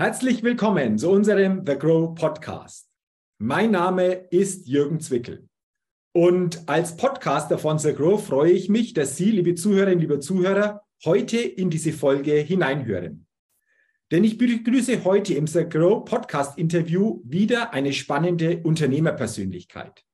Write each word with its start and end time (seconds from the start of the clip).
Herzlich 0.00 0.44
willkommen 0.44 0.96
zu 0.96 1.10
unserem 1.10 1.66
The 1.66 1.76
Grow 1.76 2.14
Podcast. 2.14 2.88
Mein 3.38 3.72
Name 3.72 4.28
ist 4.30 4.68
Jürgen 4.68 5.00
Zwickel. 5.00 5.48
Und 6.12 6.68
als 6.68 6.96
Podcaster 6.96 7.58
von 7.58 7.80
The 7.80 7.94
Grow 7.94 8.24
freue 8.24 8.52
ich 8.52 8.68
mich, 8.68 8.94
dass 8.94 9.16
Sie, 9.16 9.32
liebe 9.32 9.56
Zuhörerinnen, 9.56 9.98
liebe 9.98 10.20
Zuhörer, 10.20 10.82
heute 11.04 11.38
in 11.38 11.68
diese 11.68 11.92
Folge 11.92 12.34
hineinhören. 12.34 13.26
Denn 14.12 14.22
ich 14.22 14.38
begrüße 14.38 15.02
heute 15.02 15.34
im 15.34 15.48
The 15.48 15.68
Grow 15.68 16.04
Podcast 16.04 16.56
Interview 16.58 17.20
wieder 17.24 17.72
eine 17.72 17.92
spannende 17.92 18.58
Unternehmerpersönlichkeit. 18.62 20.04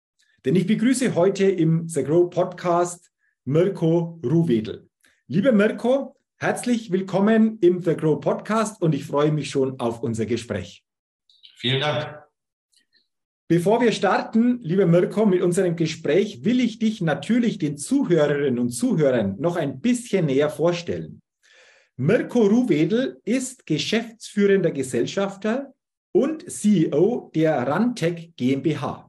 Denn 0.46 0.56
ich 0.56 0.66
begrüße 0.66 1.14
heute 1.14 1.44
im 1.44 1.90
The 1.90 2.04
Grow 2.04 2.30
Podcast 2.30 3.12
Mirko 3.44 4.18
Ruhwedel. 4.24 4.88
Lieber 5.26 5.52
Mirko, 5.52 6.13
Herzlich 6.38 6.90
willkommen 6.90 7.58
im 7.60 7.80
The 7.80 7.96
Grow 7.96 8.20
Podcast 8.20 8.82
und 8.82 8.92
ich 8.94 9.06
freue 9.06 9.30
mich 9.30 9.50
schon 9.50 9.78
auf 9.78 10.02
unser 10.02 10.26
Gespräch. 10.26 10.84
Vielen 11.56 11.80
Dank. 11.80 12.22
Bevor 13.46 13.80
wir 13.80 13.92
starten, 13.92 14.58
lieber 14.60 14.84
Mirko, 14.84 15.26
mit 15.26 15.42
unserem 15.42 15.76
Gespräch 15.76 16.44
will 16.44 16.58
ich 16.58 16.80
dich 16.80 17.00
natürlich 17.00 17.58
den 17.58 17.78
Zuhörerinnen 17.78 18.58
und 18.58 18.70
Zuhörern 18.70 19.36
noch 19.38 19.56
ein 19.56 19.80
bisschen 19.80 20.26
näher 20.26 20.50
vorstellen. 20.50 21.22
Mirko 21.96 22.42
Ruhwedel 22.42 23.20
ist 23.24 23.64
geschäftsführender 23.64 24.72
Gesellschafter 24.72 25.72
und 26.10 26.50
CEO 26.50 27.30
der 27.32 27.56
Rantec 27.66 28.36
GmbH. 28.36 29.08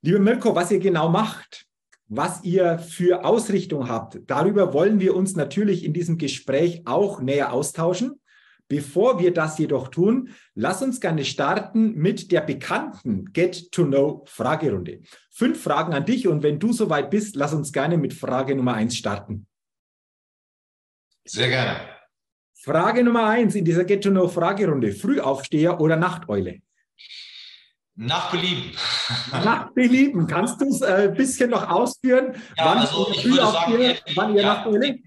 Lieber 0.00 0.20
Mirko, 0.20 0.54
was 0.54 0.70
ihr 0.70 0.78
genau 0.78 1.08
macht, 1.08 1.66
was 2.08 2.44
ihr 2.44 2.78
für 2.78 3.24
Ausrichtung 3.24 3.88
habt. 3.88 4.20
Darüber 4.26 4.72
wollen 4.72 5.00
wir 5.00 5.16
uns 5.16 5.34
natürlich 5.34 5.84
in 5.84 5.92
diesem 5.92 6.18
Gespräch 6.18 6.82
auch 6.84 7.20
näher 7.20 7.52
austauschen. 7.52 8.20
Bevor 8.68 9.20
wir 9.20 9.32
das 9.32 9.58
jedoch 9.58 9.88
tun, 9.88 10.30
lass 10.54 10.82
uns 10.82 11.00
gerne 11.00 11.24
starten 11.24 11.94
mit 11.94 12.32
der 12.32 12.40
bekannten 12.40 13.32
Get-to-Know-Fragerunde. 13.32 15.02
Fünf 15.30 15.62
Fragen 15.62 15.92
an 15.94 16.04
dich 16.04 16.26
und 16.26 16.42
wenn 16.42 16.58
du 16.58 16.72
soweit 16.72 17.10
bist, 17.10 17.36
lass 17.36 17.54
uns 17.54 17.72
gerne 17.72 17.96
mit 17.96 18.12
Frage 18.12 18.56
Nummer 18.56 18.74
eins 18.74 18.96
starten. 18.96 19.46
Sehr 21.24 21.48
gerne. 21.48 21.80
Frage 22.54 23.04
Nummer 23.04 23.26
eins 23.26 23.54
in 23.54 23.64
dieser 23.64 23.84
Get-to-Know-Fragerunde. 23.84 24.92
Frühaufsteher 24.92 25.80
oder 25.80 25.94
Nachteule? 25.94 26.60
Nach 27.96 28.30
Belieben. 28.30 28.72
Nach 29.32 29.70
Belieben. 29.72 30.26
Kannst 30.26 30.60
du 30.60 30.68
es 30.68 30.82
ein 30.82 31.12
äh, 31.12 31.14
bisschen 31.14 31.50
noch 31.50 31.68
ausführen? 31.68 32.34
Ja, 32.56 32.66
wann 32.66 32.78
also 32.78 33.10
ich 33.10 33.24
würde 33.24 33.46
sagen, 33.46 33.80
ihr, 33.80 33.96
wann 34.14 34.34
ihr 34.34 34.42
ja, 34.42 34.54
Nachteule? 34.54 34.98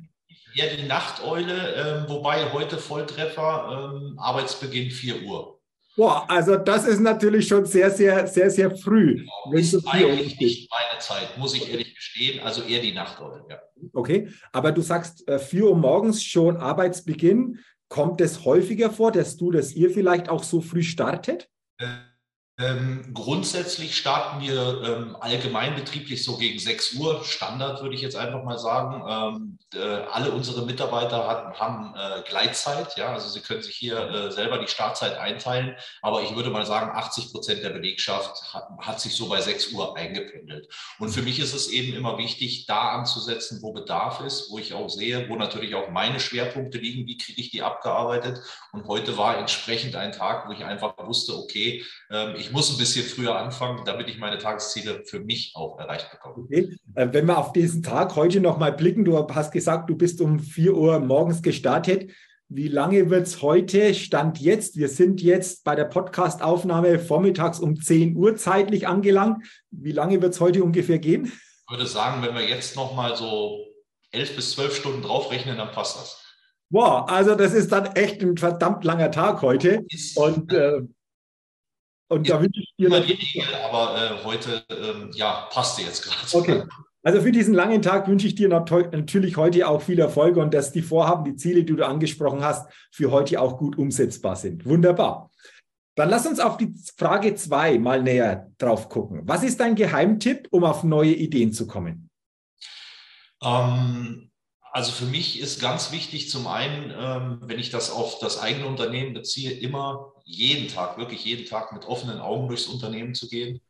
Ja, 0.56 0.66
die 0.76 0.88
Nachteule, 0.88 1.76
äh, 1.76 2.10
wobei 2.10 2.52
heute 2.52 2.78
Volltreffer, 2.78 3.94
äh, 3.94 4.20
Arbeitsbeginn 4.20 4.90
4 4.90 5.22
Uhr. 5.22 5.60
Boah, 5.96 6.26
also 6.30 6.56
das 6.56 6.88
ist 6.88 7.00
natürlich 7.00 7.48
schon 7.48 7.66
sehr, 7.66 7.92
sehr, 7.92 8.26
sehr, 8.26 8.50
sehr 8.50 8.76
früh. 8.76 9.18
Genau, 9.18 9.52
ist 9.52 9.88
eigentlich 9.88 10.40
nicht 10.40 10.72
meine 10.72 11.00
Zeit, 11.00 11.38
muss 11.38 11.54
ich 11.54 11.70
ehrlich 11.70 11.94
gestehen. 11.94 12.40
Also 12.40 12.64
eher 12.64 12.82
die 12.82 12.94
Nachteule, 12.94 13.44
ja. 13.50 13.60
Okay, 13.94 14.30
aber 14.52 14.72
du 14.72 14.82
sagst 14.82 15.26
4 15.28 15.60
äh, 15.60 15.64
Uhr 15.64 15.76
morgens 15.76 16.24
schon 16.24 16.58
Arbeitsbeginn. 16.58 17.60
Kommt 17.88 18.22
es 18.22 18.46
häufiger 18.46 18.90
vor, 18.90 19.12
dass 19.12 19.38
du, 19.38 19.52
dass 19.52 19.74
ihr 19.74 19.92
vielleicht 19.92 20.30
auch 20.30 20.44
so 20.44 20.62
früh 20.62 20.84
startet? 20.84 21.50
Äh, 22.60 22.70
ähm, 22.70 23.14
grundsätzlich 23.14 23.98
starten 23.98 24.42
wir 24.42 24.82
ähm, 24.84 25.18
allgemeinbetrieblich 25.20 26.24
so 26.24 26.38
gegen 26.38 26.60
6 26.60 26.94
Uhr, 26.94 27.24
Standard 27.24 27.82
würde 27.82 27.96
ich 27.96 28.02
jetzt 28.02 28.16
einfach 28.16 28.44
mal 28.44 28.58
sagen. 28.58 29.04
Ähm, 29.08 29.60
äh, 29.74 30.04
alle 30.12 30.32
unsere 30.32 30.66
Mitarbeiter 30.66 31.28
hat, 31.28 31.60
haben 31.60 31.94
äh, 31.96 32.22
Gleitzeit, 32.28 32.98
ja, 32.98 33.14
also 33.14 33.30
sie 33.30 33.42
können 33.42 33.62
sich 33.62 33.76
hier 33.76 33.98
äh, 33.98 34.32
selber 34.32 34.58
die 34.58 34.68
Startzeit 34.68 35.18
einteilen, 35.18 35.76
aber 36.02 36.24
ich 36.24 36.36
würde 36.36 36.50
mal 36.50 36.66
sagen, 36.66 36.92
80 36.96 37.32
Prozent 37.32 37.64
der 37.64 37.70
Belegschaft 37.70 38.54
hat, 38.54 38.68
hat, 38.80 39.00
sich 39.00 39.16
so 39.16 39.30
bei 39.30 39.42
6 39.42 39.72
Uhr 39.74 39.96
eingependelt. 39.96 40.68
Und 40.98 41.10
für 41.10 41.22
mich 41.22 41.40
ist 41.40 41.54
es 41.54 41.70
eben 41.70 41.94
immer 41.96 42.18
wichtig, 42.18 42.66
da 42.66 42.90
anzusetzen, 42.90 43.62
wo 43.62 43.74
Bedarf 43.74 44.22
ist, 44.22 44.52
wo 44.52 44.58
ich 44.58 44.74
auch 44.74 44.90
sehe, 44.90 45.30
wo 45.30 45.36
natürlich 45.36 45.76
auch 45.76 45.90
meine 45.90 46.20
Schwerpunkte 46.20 46.78
liegen, 46.78 47.08
wie 47.08 47.18
kriege 47.18 47.42
ich 47.42 47.52
die 47.52 47.62
abgearbeitet. 47.62 48.42
Und 48.72 48.88
heute 48.88 49.18
war 49.18 49.38
entsprechend 49.38 49.96
ein 49.96 50.12
Tag, 50.12 50.48
wo 50.48 50.52
ich 50.52 50.64
einfach 50.64 50.98
wusste, 50.98 51.38
okay, 51.38 51.86
ähm, 52.10 52.36
ich 52.50 52.56
muss 52.56 52.72
ein 52.72 52.80
bisschen 52.80 53.06
früher 53.06 53.38
anfangen, 53.38 53.84
damit 53.86 54.08
ich 54.10 54.18
meine 54.18 54.40
Tagesziele 54.40 55.04
für 55.06 55.20
mich 55.20 55.52
auch 55.54 55.78
erreicht 55.78 56.10
bekomme. 56.10 56.46
Okay. 56.46 56.76
Äh, 56.96 57.10
wenn 57.12 57.28
wir 57.28 57.38
auf 57.38 57.54
diesen 57.54 57.84
Tag 57.84 58.16
heute 58.16 58.40
nochmal 58.40 58.74
blicken, 58.74 59.06
du 59.06 59.16
hast 59.30 59.52
gesagt, 59.52 59.88
du 59.88 59.96
bist 59.96 60.20
um 60.20 60.40
4 60.40 60.74
Uhr 60.74 61.00
morgens 61.00 61.44
gestartet. 61.44 62.12
Wie 62.48 62.68
lange 62.68 63.12
wird 63.12 63.28
es 63.28 63.44
heute, 63.44 63.94
Stand 63.94 64.40
jetzt? 64.40 64.78
Wir 64.78 64.90
sind 64.90 65.22
jetzt 65.22 65.64
bei 65.64 65.76
der 65.76 65.86
Podcastaufnahme 65.86 66.98
vormittags 66.98 67.60
um 67.60 67.80
10 67.80 68.16
Uhr 68.16 68.36
zeitlich 68.36 68.88
angelangt. 68.88 69.46
Wie 69.70 69.92
lange 69.92 70.20
wird 70.20 70.34
es 70.34 70.40
heute 70.40 70.64
ungefähr 70.64 70.98
gehen? 70.98 71.26
Ich 71.26 71.72
würde 71.72 71.86
sagen, 71.86 72.24
wenn 72.24 72.34
wir 72.34 72.50
jetzt 72.50 72.76
nochmal 72.76 73.16
so 73.16 73.64
11 74.10 74.36
bis 74.36 74.52
12 74.54 74.76
Stunden 74.76 75.02
draufrechnen, 75.04 75.56
dann 75.58 75.72
passt 75.72 75.98
das. 75.98 76.26
Wow, 76.72 77.08
also 77.08 77.36
das 77.36 77.54
ist 77.54 77.72
dann 77.72 77.96
echt 77.96 78.24
ein 78.24 78.38
verdammt 78.38 78.84
langer 78.84 79.12
Tag 79.12 79.44
heute. 79.44 79.86
Und 80.16 80.52
äh, 80.52 80.82
und 82.10 82.30
da 82.30 82.42
wünsche 82.42 82.60
ich 82.60 82.74
dir. 82.78 82.88
Immer 82.88 83.02
die 83.02 83.14
Regel, 83.14 83.44
aber 83.70 83.96
äh, 83.96 84.24
heute 84.26 84.64
ähm, 84.70 85.12
ja, 85.14 85.48
passte 85.52 85.84
jetzt 85.84 86.04
gerade. 86.04 86.18
Okay. 86.34 86.64
Also 87.02 87.22
für 87.22 87.32
diesen 87.32 87.54
langen 87.54 87.82
Tag 87.82 88.08
wünsche 88.08 88.28
ich 88.28 88.36
dir 88.36 88.50
natürlich 88.50 89.38
heute 89.38 89.68
auch 89.68 89.82
viel 89.82 90.00
Erfolg 90.00 90.36
und 90.36 90.54
dass 90.54 90.74
die 90.74 90.82
Vorhaben, 90.82 91.24
die 91.24 91.36
Ziele, 91.38 91.64
die 91.64 91.76
du 91.76 91.86
angesprochen 91.86 92.44
hast, 92.44 92.70
für 92.92 93.10
heute 93.12 93.40
auch 93.40 93.58
gut 93.58 93.78
umsetzbar 93.78 94.36
sind. 94.36 94.66
Wunderbar. 94.66 95.32
Dann 95.96 96.10
lass 96.10 96.28
uns 96.28 96.40
auf 96.40 96.58
die 96.58 96.74
Frage 96.98 97.36
zwei 97.36 97.78
mal 97.78 98.02
näher 98.02 98.52
drauf 98.58 98.90
gucken. 98.90 99.22
Was 99.26 99.44
ist 99.44 99.60
dein 99.60 99.76
Geheimtipp, 99.76 100.48
um 100.52 100.66
auf 100.66 100.84
neue 100.84 101.14
Ideen 101.14 101.54
zu 101.54 101.68
kommen? 101.68 102.10
Ähm, 103.42 104.30
also 104.72 104.92
für 104.92 105.06
mich 105.06 105.40
ist 105.40 105.62
ganz 105.62 105.92
wichtig, 105.92 106.30
zum 106.30 106.48
einen, 106.48 106.94
ähm, 106.96 107.40
wenn 107.44 107.60
ich 107.60 107.70
das 107.70 107.92
auf 107.92 108.20
das 108.20 108.40
eigene 108.40 108.68
Unternehmen 108.68 109.14
beziehe, 109.14 109.52
immer 109.52 110.14
jeden 110.30 110.68
Tag, 110.68 110.98
wirklich 110.98 111.26
jeden 111.26 111.48
Tag 111.48 111.74
mit 111.74 111.86
offenen 111.86 112.20
Augen 112.20 112.48
durchs 112.48 112.68
Unternehmen 112.68 113.16
zu 113.16 113.28
gehen. 113.28 113.62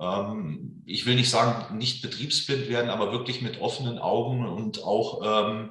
Ähm, 0.00 0.82
ich 0.84 1.06
will 1.06 1.14
nicht 1.14 1.30
sagen, 1.30 1.78
nicht 1.78 2.02
betriebsblind 2.02 2.68
werden, 2.68 2.90
aber 2.90 3.12
wirklich 3.12 3.40
mit 3.40 3.60
offenen 3.60 3.98
Augen 3.98 4.46
und 4.46 4.82
auch 4.82 5.20
ähm, 5.24 5.70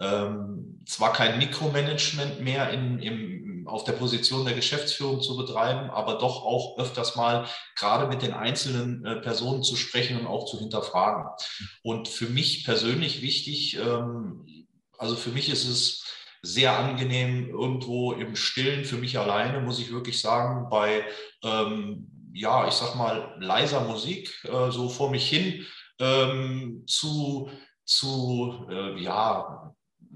ähm, 0.00 0.80
zwar 0.86 1.12
kein 1.12 1.38
Mikromanagement 1.38 2.40
mehr 2.40 2.70
in, 2.70 3.00
im, 3.00 3.66
auf 3.66 3.82
der 3.82 3.92
Position 3.92 4.44
der 4.44 4.54
Geschäftsführung 4.54 5.20
zu 5.20 5.36
betreiben, 5.36 5.90
aber 5.90 6.14
doch 6.14 6.44
auch 6.44 6.78
öfters 6.78 7.16
mal 7.16 7.46
gerade 7.74 8.06
mit 8.06 8.22
den 8.22 8.32
einzelnen 8.32 9.04
äh, 9.04 9.16
Personen 9.16 9.64
zu 9.64 9.74
sprechen 9.74 10.18
und 10.20 10.28
auch 10.28 10.46
zu 10.46 10.60
hinterfragen. 10.60 11.24
Und 11.82 12.06
für 12.06 12.28
mich 12.28 12.64
persönlich 12.64 13.20
wichtig, 13.20 13.76
ähm, 13.78 14.46
also 14.96 15.16
für 15.16 15.30
mich 15.30 15.48
ist 15.48 15.68
es 15.68 16.07
sehr 16.42 16.78
angenehm 16.78 17.50
irgendwo 17.50 18.12
im 18.12 18.36
Stillen 18.36 18.84
für 18.84 18.96
mich 18.96 19.18
alleine, 19.18 19.60
muss 19.60 19.80
ich 19.80 19.92
wirklich 19.92 20.20
sagen, 20.20 20.68
bei, 20.70 21.04
ähm, 21.42 22.30
ja, 22.32 22.68
ich 22.68 22.74
sag 22.74 22.94
mal, 22.94 23.36
leiser 23.40 23.80
Musik 23.80 24.32
äh, 24.44 24.70
so 24.70 24.88
vor 24.88 25.10
mich 25.10 25.28
hin 25.28 25.66
ähm, 25.98 26.84
zu, 26.86 27.50
zu 27.84 28.66
äh, 28.70 29.00
ja, 29.00 29.74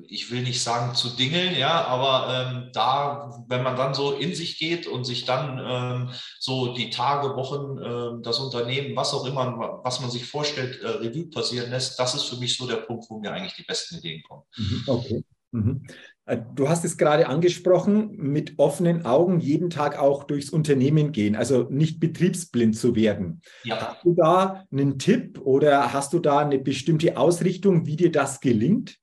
ich 0.09 0.31
will 0.31 0.43
nicht 0.43 0.63
sagen 0.63 0.95
zu 0.95 1.11
dingeln, 1.11 1.57
ja, 1.57 1.85
aber 1.85 2.33
ähm, 2.33 2.71
da, 2.73 3.31
wenn 3.49 3.63
man 3.63 3.77
dann 3.77 3.95
so 3.95 4.13
in 4.13 4.35
sich 4.35 4.59
geht 4.59 4.87
und 4.87 5.05
sich 5.05 5.25
dann 5.25 5.61
ähm, 5.63 6.11
so 6.39 6.75
die 6.75 6.91
Tage, 6.91 7.37
Wochen, 7.37 7.79
äh, 7.79 8.23
das 8.23 8.39
Unternehmen, 8.39 8.97
was 8.97 9.13
auch 9.13 9.27
immer, 9.27 9.81
was 9.85 10.01
man 10.01 10.11
sich 10.11 10.25
vorstellt, 10.25 10.81
äh, 10.81 10.89
Revue 10.89 11.29
passieren 11.31 11.71
lässt, 11.71 11.99
das 11.99 12.15
ist 12.15 12.25
für 12.25 12.37
mich 12.37 12.57
so 12.57 12.67
der 12.67 12.77
Punkt, 12.77 13.09
wo 13.11 13.19
mir 13.19 13.33
eigentlich 13.33 13.55
die 13.55 13.65
besten 13.65 13.99
Ideen 13.99 14.23
kommen. 14.23 14.45
Mhm, 14.57 14.85
okay. 14.87 15.25
Mhm. 15.51 15.87
Äh, 16.33 16.39
du 16.55 16.69
hast 16.69 16.85
es 16.85 16.97
gerade 16.97 17.29
angesprochen, 17.29 18.17
mit 18.17 18.59
offenen 18.59 19.05
Augen 19.05 19.41
jeden 19.41 19.71
Tag 19.71 19.99
auch 19.99 20.25
durchs 20.25 20.51
Unternehmen 20.51 21.13
gehen, 21.13 21.37
also 21.37 21.67
nicht 21.69 22.01
betriebsblind 22.01 22.77
zu 22.77 22.95
werden. 22.97 23.43
Ja. 23.65 23.95
Hast 23.95 24.05
du 24.05 24.15
da 24.15 24.65
einen 24.73 24.99
Tipp 24.99 25.41
oder 25.45 25.93
hast 25.93 26.13
du 26.13 26.19
da 26.19 26.39
eine 26.39 26.59
bestimmte 26.59 27.17
Ausrichtung, 27.17 27.87
wie 27.87 27.97
dir 27.97 28.11
das 28.11 28.41
gelingt? 28.41 28.97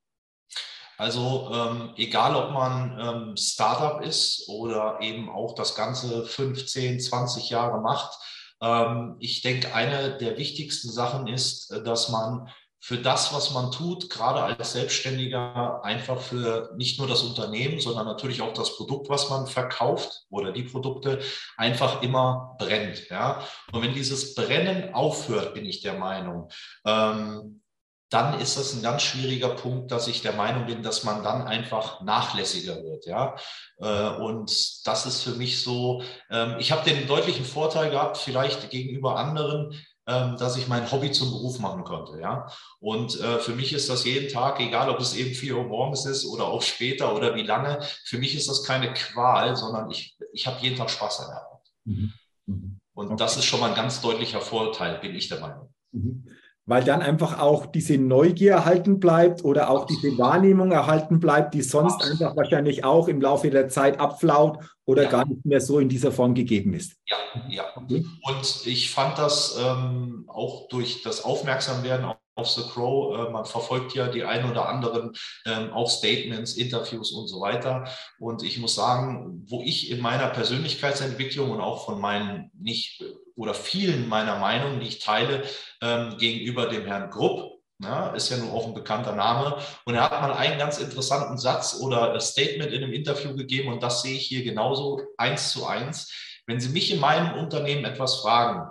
Also 0.98 1.50
ähm, 1.53 1.92
egal, 1.95 2.36
ob 2.36 2.51
man 2.51 3.00
ähm, 3.00 3.38
Startup 3.38 4.01
ist 4.01 4.50
oder 4.50 4.98
eben 5.00 5.30
auch 5.30 5.56
das 5.56 5.75
Ganze 5.75 6.25
15, 6.25 7.00
20 7.00 7.50
Jahre 7.50 7.80
macht, 7.80 8.18
ähm, 8.62 9.15
ich 9.19 9.42
denke, 9.42 9.74
eine 9.74 10.18
der 10.18 10.38
wichtigsten 10.38 10.89
Sachen 10.89 11.27
ist, 11.27 11.71
äh, 11.71 11.81
dass 11.83 12.09
man 12.09 12.50
für 12.81 12.97
das, 12.97 13.33
was 13.33 13.51
man 13.51 13.71
tut, 13.71 14.09
gerade 14.09 14.41
als 14.41 14.71
Selbstständiger, 14.71 15.83
einfach 15.83 16.19
für 16.19 16.71
nicht 16.75 16.97
nur 16.97 17.07
das 17.07 17.23
Unternehmen, 17.23 17.79
sondern 17.79 18.05
natürlich 18.05 18.41
auch 18.41 18.53
das 18.53 18.77
Produkt, 18.77 19.09
was 19.09 19.29
man 19.29 19.47
verkauft 19.47 20.25
oder 20.29 20.51
die 20.53 20.63
Produkte, 20.63 21.19
einfach 21.57 22.01
immer 22.01 22.55
brennt. 22.57 23.09
Ja? 23.09 23.43
Und 23.71 23.81
wenn 23.81 23.93
dieses 23.93 24.33
Brennen 24.33 24.93
aufhört, 24.93 25.53
bin 25.53 25.65
ich 25.65 25.81
der 25.81 25.95
Meinung, 25.95 26.49
ähm, 26.85 27.61
dann 28.09 28.39
ist 28.39 28.57
das 28.57 28.73
ein 28.73 28.81
ganz 28.81 29.03
schwieriger 29.03 29.50
Punkt, 29.50 29.91
dass 29.91 30.07
ich 30.07 30.21
der 30.21 30.33
Meinung 30.33 30.65
bin, 30.65 30.81
dass 30.81 31.03
man 31.03 31.23
dann 31.23 31.44
einfach 31.44 32.01
nachlässiger 32.01 32.83
wird. 32.83 33.06
Ja? 33.06 33.35
Äh, 33.77 34.09
und 34.21 34.88
das 34.88 35.06
ist 35.06 35.21
für 35.21 35.35
mich 35.35 35.63
so, 35.63 36.01
ähm, 36.31 36.56
ich 36.57 36.71
habe 36.71 36.89
den 36.89 37.07
deutlichen 37.07 37.45
Vorteil 37.45 37.91
gehabt, 37.91 38.17
vielleicht 38.17 38.71
gegenüber 38.71 39.17
anderen, 39.17 39.75
ähm, 40.07 40.38
dass 40.38 40.57
ich 40.57 40.67
mein 40.67 40.91
Hobby 40.91 41.11
zum 41.11 41.29
Beruf 41.29 41.59
machen 41.59 41.83
konnte. 41.83 42.19
Ja? 42.19 42.47
Und 42.79 43.19
äh, 43.19 43.38
für 43.38 43.53
mich 43.53 43.73
ist 43.73 43.89
das 43.89 44.06
jeden 44.06 44.33
Tag, 44.33 44.59
egal 44.59 44.89
ob 44.89 45.00
es 45.00 45.15
eben 45.15 45.35
4 45.35 45.55
Uhr 45.55 45.65
morgens 45.65 46.05
ist 46.07 46.25
oder 46.25 46.45
auch 46.45 46.63
später 46.63 47.15
oder 47.15 47.35
wie 47.35 47.44
lange, 47.44 47.79
für 48.05 48.17
mich 48.17 48.35
ist 48.35 48.50
das 48.50 48.63
keine 48.63 48.91
Qual, 48.94 49.55
sondern 49.55 49.91
ich, 49.91 50.17
ich 50.33 50.47
habe 50.47 50.59
jeden 50.62 50.77
Tag 50.77 50.89
Spaß 50.89 51.19
an 51.19 51.27
der 51.27 51.41
Arbeit. 51.45 51.67
Mhm. 51.85 52.13
Mhm. 52.47 52.79
Und 52.94 53.07
okay. 53.07 53.17
das 53.17 53.38
ist 53.38 53.45
schon 53.45 53.59
mal 53.59 53.69
ein 53.69 53.75
ganz 53.75 54.01
deutlicher 54.01 54.41
Vorteil, 54.41 54.97
bin 54.97 55.13
ich 55.13 55.29
der 55.29 55.41
Meinung. 55.41 55.71
Mhm 55.91 56.25
weil 56.69 56.83
dann 56.83 57.01
einfach 57.01 57.39
auch 57.39 57.66
diese 57.66 57.98
Neugier 57.98 58.51
erhalten 58.51 59.00
bleibt 59.00 59.44
oder 59.44 59.71
auch 59.71 59.88
diese 59.88 60.16
Wahrnehmung 60.19 60.71
erhalten 60.71 61.19
bleibt, 61.19 61.56
die 61.56 61.63
sonst 61.63 62.04
einfach 62.04 62.36
wahrscheinlich 62.36 62.83
auch 62.83 63.07
im 63.07 63.19
Laufe 63.19 63.50
der 63.50 63.69
Zeit 63.69 64.00
abflaut 64.00 64.60
oder 64.86 65.04
ja. 65.04 65.10
gar 65.10 65.25
nicht 65.25 65.44
mehr 65.45 65.62
so 65.62 65.80
in 65.80 65.89
dieser 65.89 66.12
Form 66.12 66.36
gegeben 66.36 66.75
ist. 66.75 66.94
Ja, 67.07 67.18
ja. 67.50 67.63
Und 67.75 68.68
ich 68.68 68.92
fand 68.92 69.18
das 69.18 69.57
ähm, 69.60 70.25
auch 70.27 70.68
durch 70.69 71.01
das 71.01 71.24
Aufmerksamwerden 71.24 72.06
auf 72.36 72.48
The 72.48 72.62
Crow, 72.72 73.18
äh, 73.18 73.31
man 73.31 73.45
verfolgt 73.45 73.95
ja 73.95 74.07
die 74.07 74.24
ein 74.24 74.50
oder 74.50 74.69
anderen 74.69 75.13
ähm, 75.48 75.74
auch 75.74 75.89
Statements, 75.89 76.54
Interviews 76.54 77.12
und 77.12 77.27
so 77.27 77.42
weiter. 77.42 77.88
Und 78.19 78.44
ich 78.44 78.60
muss 78.60 78.75
sagen, 78.75 79.44
wo 79.48 79.62
ich 79.63 79.89
in 79.89 80.01
meiner 80.01 80.27
Persönlichkeitsentwicklung 80.27 81.50
und 81.50 81.62
auch 81.62 81.86
von 81.86 82.00
meinen 82.00 82.51
nicht 82.54 83.04
oder 83.39 83.53
vielen 83.53 84.09
meiner 84.09 84.38
Meinungen, 84.38 84.81
die 84.81 84.88
ich 84.88 85.00
teile, 85.00 85.44
ähm, 85.81 86.18
gegenüber 86.18 86.68
dem 86.68 86.86
Herrn 86.86 87.09
Grupp. 87.09 87.57
Ja, 87.81 88.09
ist 88.09 88.30
ja 88.30 88.36
nur 88.36 88.51
auch 88.51 88.68
ein 88.68 88.74
bekannter 88.74 89.15
Name. 89.15 89.57
Und 89.86 89.95
er 89.95 90.03
hat 90.03 90.12
mal 90.12 90.33
einen 90.33 90.59
ganz 90.59 90.80
interessanten 90.80 91.38
Satz 91.38 91.80
oder 91.80 92.13
ein 92.13 92.19
Statement 92.19 92.74
in 92.74 92.83
einem 92.83 92.91
Interview 92.91 93.33
gegeben 93.38 93.71
und 93.71 93.81
das 93.81 94.01
sehe 94.01 94.18
ich 94.18 94.27
hier 94.27 94.44
genauso 94.44 95.01
eins 95.18 95.51
zu 95.51 95.65
eins. 95.65 96.12
Wenn 96.45 96.59
Sie 96.59 96.69
mich 96.69 96.94
in 96.94 97.00
meinem 97.00 97.39
Unternehmen 97.39 97.86
etwas 97.86 98.18
fragen 98.18 98.69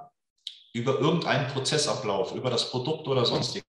über 0.75 1.00
irgendeinen 1.00 1.49
Prozessablauf, 1.49 2.35
über 2.35 2.50
das 2.50 2.70
Produkt 2.70 3.09
oder 3.09 3.25
sonstiges, 3.25 3.67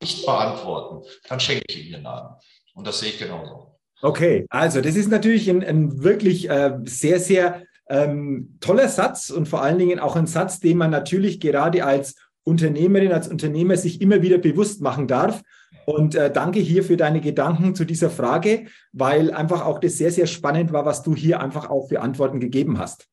nicht 0.00 0.24
beantworten, 0.24 1.06
dann 1.28 1.38
schenke 1.38 1.64
ich 1.68 1.78
Ihnen 1.78 1.92
den 1.92 2.02
Laden. 2.04 2.36
Und 2.74 2.86
das 2.86 3.00
sehe 3.00 3.10
ich 3.10 3.18
genauso. 3.18 3.78
Okay, 4.00 4.46
also 4.48 4.80
das 4.80 4.96
ist 4.96 5.08
natürlich 5.08 5.48
ein, 5.50 5.62
ein 5.62 6.02
wirklich 6.02 6.48
äh, 6.48 6.78
sehr, 6.84 7.20
sehr 7.20 7.65
ähm, 7.88 8.56
toller 8.60 8.88
Satz 8.88 9.30
und 9.30 9.46
vor 9.48 9.62
allen 9.62 9.78
Dingen 9.78 9.98
auch 9.98 10.16
ein 10.16 10.26
Satz, 10.26 10.60
den 10.60 10.78
man 10.78 10.90
natürlich 10.90 11.40
gerade 11.40 11.84
als 11.84 12.16
Unternehmerin, 12.44 13.12
als 13.12 13.28
Unternehmer 13.28 13.76
sich 13.76 14.00
immer 14.00 14.22
wieder 14.22 14.38
bewusst 14.38 14.80
machen 14.80 15.08
darf. 15.08 15.42
Und 15.84 16.14
äh, 16.14 16.32
danke 16.32 16.58
hier 16.58 16.82
für 16.82 16.96
deine 16.96 17.20
Gedanken 17.20 17.74
zu 17.74 17.84
dieser 17.84 18.10
Frage, 18.10 18.66
weil 18.92 19.32
einfach 19.32 19.64
auch 19.64 19.78
das 19.78 19.98
sehr, 19.98 20.10
sehr 20.10 20.26
spannend 20.26 20.72
war, 20.72 20.84
was 20.84 21.02
du 21.02 21.14
hier 21.14 21.40
einfach 21.40 21.70
auch 21.70 21.88
für 21.88 22.00
Antworten 22.00 22.40
gegeben 22.40 22.78
hast. 22.78 23.08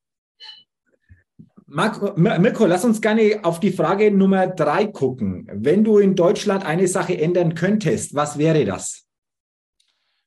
Marco, 1.65 2.13
Mirko, 2.15 2.67
lass 2.67 2.85
uns 2.85 3.01
gerne 3.01 3.39
auf 3.43 3.59
die 3.59 3.71
Frage 3.71 4.11
Nummer 4.11 4.45
drei 4.47 4.85
gucken. 4.85 5.47
Wenn 5.51 5.83
du 5.83 5.97
in 5.97 6.15
Deutschland 6.15 6.65
eine 6.65 6.87
Sache 6.87 7.19
ändern 7.19 7.55
könntest, 7.55 8.13
was 8.13 8.37
wäre 8.37 8.65
das? 8.65 9.05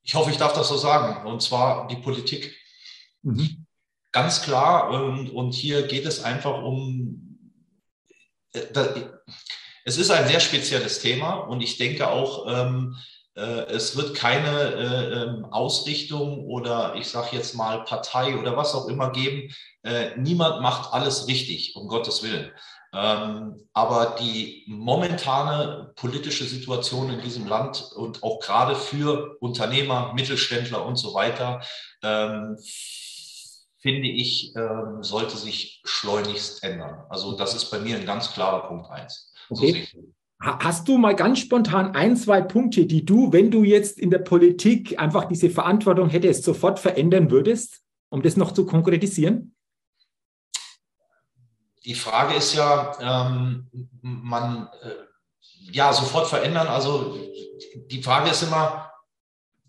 Ich 0.03 0.15
hoffe, 0.15 0.31
ich 0.31 0.39
darf 0.39 0.55
das 0.55 0.69
so 0.69 0.77
sagen, 0.77 1.25
und 1.27 1.43
zwar 1.43 1.87
die 1.89 1.97
Politik. 1.97 2.57
Mhm. 3.23 3.66
Ganz 4.17 4.41
klar. 4.41 4.89
Und, 4.89 5.29
und 5.29 5.53
hier 5.53 5.87
geht 5.87 6.07
es 6.07 6.25
einfach 6.25 6.63
um, 6.63 7.39
äh, 8.55 8.63
es 9.85 9.99
ist 9.99 10.11
ein 10.11 10.27
sehr 10.27 10.41
spezielles 10.41 11.01
Thema 11.01 11.35
und 11.35 11.61
ich 11.61 11.77
denke 11.77 12.09
auch, 12.09 12.47
ähm, 12.49 12.97
äh, 13.35 13.67
es 13.67 13.95
wird 13.95 14.15
keine 14.15 14.73
äh, 14.73 15.23
ähm, 15.23 15.45
Ausrichtung 15.45 16.47
oder 16.47 16.95
ich 16.95 17.09
sage 17.09 17.37
jetzt 17.37 17.57
mal 17.57 17.85
Partei 17.85 18.39
oder 18.39 18.57
was 18.57 18.75
auch 18.75 18.89
immer 18.89 19.13
geben. 19.13 19.53
Äh, 19.83 20.17
niemand 20.17 20.63
macht 20.63 20.95
alles 20.95 21.29
richtig, 21.29 21.77
um 21.77 21.87
Gottes 21.87 22.23
Willen. 22.23 22.51
Ähm, 22.95 23.69
aber 23.75 24.17
die 24.19 24.65
momentane 24.67 25.93
politische 25.95 26.45
Situation 26.45 27.13
in 27.13 27.21
diesem 27.21 27.47
Land 27.47 27.93
und 27.95 28.23
auch 28.23 28.41
gerade 28.41 28.77
für 28.77 29.37
Unternehmer, 29.41 30.15
Mittelständler 30.15 30.87
und 30.87 30.97
so 30.97 31.13
weiter 31.13 31.61
ähm, 32.03 32.57
finde 33.87 34.09
ich, 34.09 34.55
ähm, 34.57 35.03
sollte 35.03 35.37
sich 35.37 35.81
schleunigst 35.85 36.65
ändern. 36.65 37.05
Also 37.09 37.37
das 37.37 37.55
ist 37.55 37.71
bei 37.71 37.79
mir 37.79 37.97
ein 37.97 38.05
ganz 38.05 38.33
klarer 38.33 38.67
Punkt 38.67 38.91
eins. 38.91 39.33
Okay. 39.49 39.87
So 39.93 40.01
Hast 40.41 40.89
du 40.89 40.99
mal 40.99 41.15
ganz 41.15 41.39
spontan 41.39 41.95
ein, 41.95 42.17
zwei 42.17 42.43
Punkte, 42.43 42.85
die 42.85 43.05
du, 43.05 43.33
wenn 43.33 43.51
du 43.51 43.63
jetzt 43.63 43.99
in 43.99 44.11
der 44.11 44.19
Politik 44.19 44.99
einfach 44.99 45.27
diese 45.27 45.49
Verantwortung 45.49 46.11
hättest, 46.11 46.45
sofort 46.45 46.79
verändern 46.79 47.31
würdest, 47.31 47.81
um 48.11 48.23
das 48.23 48.37
noch 48.37 48.53
zu 48.53 48.67
konkretisieren? 48.67 49.55
Die 51.85 51.95
Frage 51.95 52.35
ist 52.35 52.55
ja, 52.55 53.31
ähm, 53.33 53.69
man, 54.03 54.69
äh, 54.83 55.73
ja, 55.73 55.93
sofort 55.93 56.27
verändern. 56.27 56.67
Also 56.67 57.17
die 57.89 58.03
Frage 58.03 58.31
ist 58.31 58.43
immer, 58.43 58.91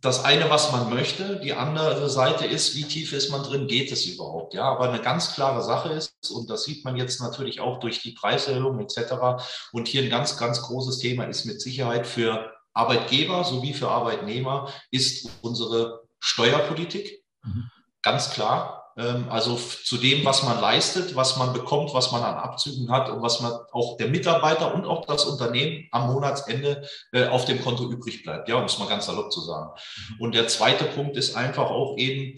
das 0.01 0.23
eine, 0.23 0.49
was 0.49 0.71
man 0.71 0.89
möchte, 0.89 1.39
die 1.39 1.53
andere 1.53 2.09
Seite 2.09 2.45
ist, 2.45 2.75
wie 2.75 2.83
tief 2.83 3.13
ist 3.13 3.31
man 3.31 3.43
drin, 3.43 3.67
geht 3.67 3.91
es 3.91 4.05
überhaupt? 4.05 4.53
Ja, 4.53 4.65
aber 4.65 4.89
eine 4.89 5.01
ganz 5.01 5.33
klare 5.33 5.63
Sache 5.63 5.89
ist, 5.89 6.15
und 6.29 6.49
das 6.49 6.65
sieht 6.65 6.85
man 6.85 6.97
jetzt 6.97 7.19
natürlich 7.19 7.59
auch 7.61 7.79
durch 7.79 8.01
die 8.01 8.11
Preiserhöhung 8.11 8.79
etc. 8.79 9.41
Und 9.71 9.87
hier 9.87 10.03
ein 10.03 10.09
ganz, 10.09 10.37
ganz 10.37 10.61
großes 10.61 10.99
Thema 10.99 11.23
ist 11.23 11.45
mit 11.45 11.61
Sicherheit 11.61 12.05
für 12.05 12.53
Arbeitgeber 12.73 13.43
sowie 13.43 13.73
für 13.73 13.89
Arbeitnehmer, 13.89 14.71
ist 14.91 15.29
unsere 15.41 16.03
Steuerpolitik. 16.19 17.23
Mhm. 17.43 17.71
Ganz 18.03 18.29
klar. 18.29 18.76
Ähm, 18.97 19.29
also 19.29 19.55
zu 19.55 19.97
dem, 19.97 20.25
was 20.25 20.43
man 20.43 20.59
leistet, 20.59 21.15
was 21.15 21.37
man 21.37 21.53
bekommt, 21.53 21.93
was 21.93 22.11
man 22.11 22.23
an 22.23 22.35
Abzügen 22.35 22.91
hat 22.91 23.09
und 23.09 23.21
was 23.21 23.41
man 23.41 23.53
auch 23.71 23.95
der 23.97 24.07
Mitarbeiter 24.07 24.73
und 24.73 24.85
auch 24.85 25.05
das 25.05 25.25
Unternehmen 25.25 25.87
am 25.91 26.11
Monatsende 26.11 26.87
äh, 27.11 27.27
auf 27.27 27.45
dem 27.45 27.61
Konto 27.61 27.89
übrig 27.89 28.23
bleibt. 28.23 28.49
Ja, 28.49 28.55
um 28.55 28.65
es 28.65 28.79
mal 28.79 28.89
ganz 28.89 29.05
salopp 29.05 29.31
zu 29.31 29.41
sagen. 29.41 29.69
Mhm. 29.69 30.21
Und 30.21 30.35
der 30.35 30.47
zweite 30.47 30.85
Punkt 30.85 31.15
ist 31.15 31.35
einfach 31.35 31.69
auch 31.69 31.95
eben, 31.97 32.37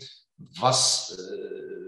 was, 0.60 1.18
äh, 1.18 1.79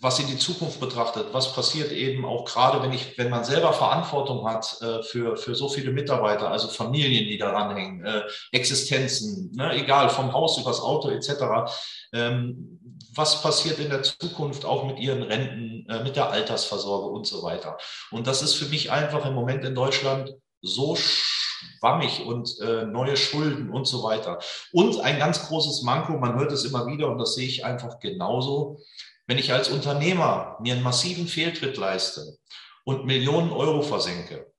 was 0.00 0.20
in 0.20 0.26
die 0.26 0.38
Zukunft 0.38 0.80
betrachtet, 0.80 1.26
was 1.32 1.52
passiert 1.52 1.92
eben 1.92 2.24
auch 2.24 2.44
gerade, 2.44 2.82
wenn 2.82 2.92
ich, 2.92 3.18
wenn 3.18 3.30
man 3.30 3.44
selber 3.44 3.72
Verantwortung 3.72 4.46
hat 4.46 4.80
äh, 4.80 5.02
für, 5.02 5.36
für 5.36 5.54
so 5.54 5.68
viele 5.68 5.90
Mitarbeiter, 5.90 6.50
also 6.50 6.68
Familien, 6.68 7.24
die 7.24 7.38
daran 7.38 7.74
hängen, 7.74 8.04
Existenzen, 8.52 9.52
ne, 9.54 9.74
egal 9.74 10.08
vom 10.08 10.32
Haus 10.32 10.58
übers 10.58 10.80
Auto 10.80 11.10
etc 11.10 11.70
was 13.14 13.42
passiert 13.42 13.78
in 13.78 13.90
der 13.90 14.02
Zukunft 14.02 14.64
auch 14.64 14.84
mit 14.84 14.98
ihren 14.98 15.22
Renten, 15.22 15.86
äh, 15.88 16.02
mit 16.02 16.16
der 16.16 16.30
Altersversorgung 16.30 17.12
und 17.12 17.26
so 17.26 17.42
weiter. 17.42 17.78
Und 18.10 18.26
das 18.26 18.42
ist 18.42 18.54
für 18.54 18.66
mich 18.66 18.90
einfach 18.90 19.26
im 19.26 19.34
Moment 19.34 19.64
in 19.64 19.74
Deutschland 19.74 20.34
so 20.62 20.96
schwammig 20.96 22.24
und 22.24 22.58
äh, 22.60 22.84
neue 22.84 23.16
Schulden 23.16 23.70
und 23.70 23.86
so 23.86 24.02
weiter. 24.02 24.38
Und 24.72 25.00
ein 25.00 25.18
ganz 25.18 25.46
großes 25.46 25.82
Manko, 25.82 26.18
man 26.18 26.38
hört 26.38 26.52
es 26.52 26.64
immer 26.64 26.86
wieder 26.86 27.10
und 27.10 27.18
das 27.18 27.34
sehe 27.34 27.48
ich 27.48 27.64
einfach 27.64 27.98
genauso. 27.98 28.78
Wenn 29.28 29.38
ich 29.38 29.52
als 29.52 29.68
Unternehmer 29.68 30.56
mir 30.60 30.72
einen 30.72 30.82
massiven 30.82 31.28
Fehltritt 31.28 31.76
leiste 31.76 32.38
und 32.84 33.04
Millionen 33.04 33.52
Euro 33.52 33.82
versenke, 33.82 34.50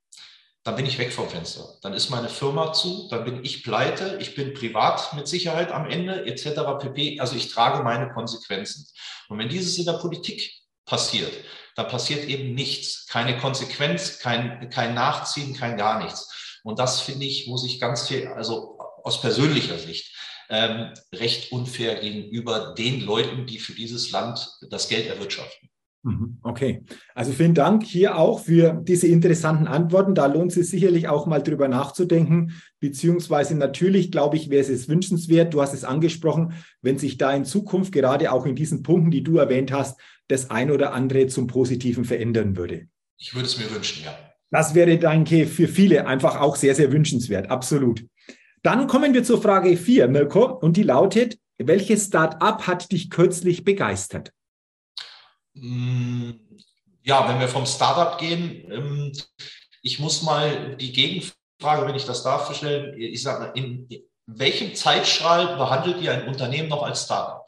dann 0.63 0.75
bin 0.75 0.85
ich 0.85 0.99
weg 0.99 1.11
vom 1.11 1.27
Fenster. 1.27 1.77
Dann 1.81 1.93
ist 1.93 2.11
meine 2.11 2.29
Firma 2.29 2.71
zu, 2.71 3.07
dann 3.09 3.25
bin 3.25 3.43
ich 3.43 3.63
pleite, 3.63 4.17
ich 4.21 4.35
bin 4.35 4.53
privat 4.53 5.15
mit 5.15 5.27
Sicherheit 5.27 5.71
am 5.71 5.89
Ende, 5.89 6.23
etc. 6.27 6.61
pp. 6.79 7.19
Also 7.19 7.35
ich 7.35 7.49
trage 7.49 7.83
meine 7.83 8.09
Konsequenzen. 8.09 8.85
Und 9.27 9.39
wenn 9.39 9.49
dieses 9.49 9.75
in 9.79 9.85
der 9.85 9.93
Politik 9.93 10.53
passiert, 10.85 11.33
dann 11.75 11.87
passiert 11.87 12.25
eben 12.25 12.53
nichts. 12.53 13.07
Keine 13.07 13.39
Konsequenz, 13.39 14.19
kein, 14.19 14.69
kein 14.69 14.93
Nachziehen, 14.93 15.55
kein 15.55 15.77
gar 15.77 16.03
nichts. 16.03 16.59
Und 16.63 16.77
das 16.77 17.01
finde 17.01 17.25
ich, 17.25 17.47
muss 17.47 17.65
ich 17.65 17.79
ganz 17.79 18.07
viel, 18.07 18.27
also 18.27 18.77
aus 19.03 19.19
persönlicher 19.19 19.79
Sicht, 19.79 20.13
ähm, 20.49 20.91
recht 21.13 21.51
unfair 21.51 21.99
gegenüber 21.99 22.73
den 22.77 23.01
Leuten, 23.01 23.45
die 23.45 23.59
für 23.59 23.73
dieses 23.73 24.11
Land 24.11 24.57
das 24.69 24.89
Geld 24.89 25.07
erwirtschaften. 25.07 25.69
Mhm, 26.01 26.37
okay, 26.43 26.83
also 27.13 27.33
vielen 27.33 27.53
Dank 27.53 27.83
hier 27.83 28.17
auch 28.17 28.39
für 28.39 28.81
diese 28.83 29.07
interessanten 29.07 29.67
Antworten. 29.67 30.15
Da 30.15 30.27
lohnt 30.27 30.51
es 30.51 30.55
sich 30.55 30.69
sicherlich 30.69 31.09
auch 31.09 31.25
mal 31.25 31.43
drüber 31.43 31.67
nachzudenken, 31.67 32.53
beziehungsweise 32.79 33.55
natürlich, 33.55 34.09
glaube 34.09 34.37
ich, 34.37 34.49
wäre 34.49 34.61
es 34.61 34.87
wünschenswert, 34.87 35.53
du 35.53 35.61
hast 35.61 35.73
es 35.73 35.83
angesprochen, 35.83 36.53
wenn 36.81 36.97
sich 36.97 37.17
da 37.17 37.33
in 37.33 37.43
Zukunft 37.43 37.91
gerade 37.91 38.31
auch 38.31 38.45
in 38.45 38.55
diesen 38.55 38.81
Punkten, 38.81 39.11
die 39.11 39.23
du 39.23 39.37
erwähnt 39.37 39.73
hast, 39.73 39.99
das 40.29 40.49
ein 40.49 40.71
oder 40.71 40.93
andere 40.93 41.27
zum 41.27 41.47
Positiven 41.47 42.05
verändern 42.05 42.55
würde. 42.55 42.87
Ich 43.17 43.35
würde 43.35 43.47
es 43.47 43.57
mir 43.57 43.69
wünschen, 43.73 44.05
ja. 44.05 44.17
Das 44.51 44.73
wäre, 44.73 44.97
danke, 44.97 45.45
für 45.45 45.67
viele 45.67 46.07
einfach 46.07 46.39
auch 46.39 46.55
sehr, 46.55 46.75
sehr 46.75 46.91
wünschenswert, 46.91 47.51
absolut. 47.51 48.05
Dann 48.61 48.87
kommen 48.87 49.13
wir 49.13 49.23
zur 49.23 49.41
Frage 49.41 49.75
4, 49.77 50.07
Mirko, 50.07 50.45
und 50.45 50.77
die 50.77 50.83
lautet, 50.83 51.37
welches 51.57 52.05
Start-up 52.05 52.67
hat 52.67 52.91
dich 52.91 53.09
kürzlich 53.09 53.63
begeistert? 53.63 54.31
Mm, 55.53 56.31
ja, 57.03 57.27
wenn 57.27 57.39
wir 57.39 57.47
vom 57.47 57.65
Startup 57.65 58.17
gehen, 58.17 58.71
ähm, 58.71 59.11
ich 59.81 59.99
muss 59.99 60.21
mal 60.21 60.75
die 60.75 60.91
Gegenfrage 60.91 61.39
Frage, 61.59 61.85
wenn 61.85 61.95
ich 61.95 62.05
das 62.05 62.23
darf, 62.23 62.53
stellen. 62.55 62.97
Ich 62.97 63.21
sage 63.21 63.51
in 63.53 63.87
welchem 64.25 64.75
Zeitstrahl 64.75 65.57
behandelt 65.57 66.01
ihr 66.01 66.13
ein 66.13 66.27
Unternehmen 66.27 66.69
noch 66.69 66.83
als 66.83 67.03
Startup? 67.03 67.38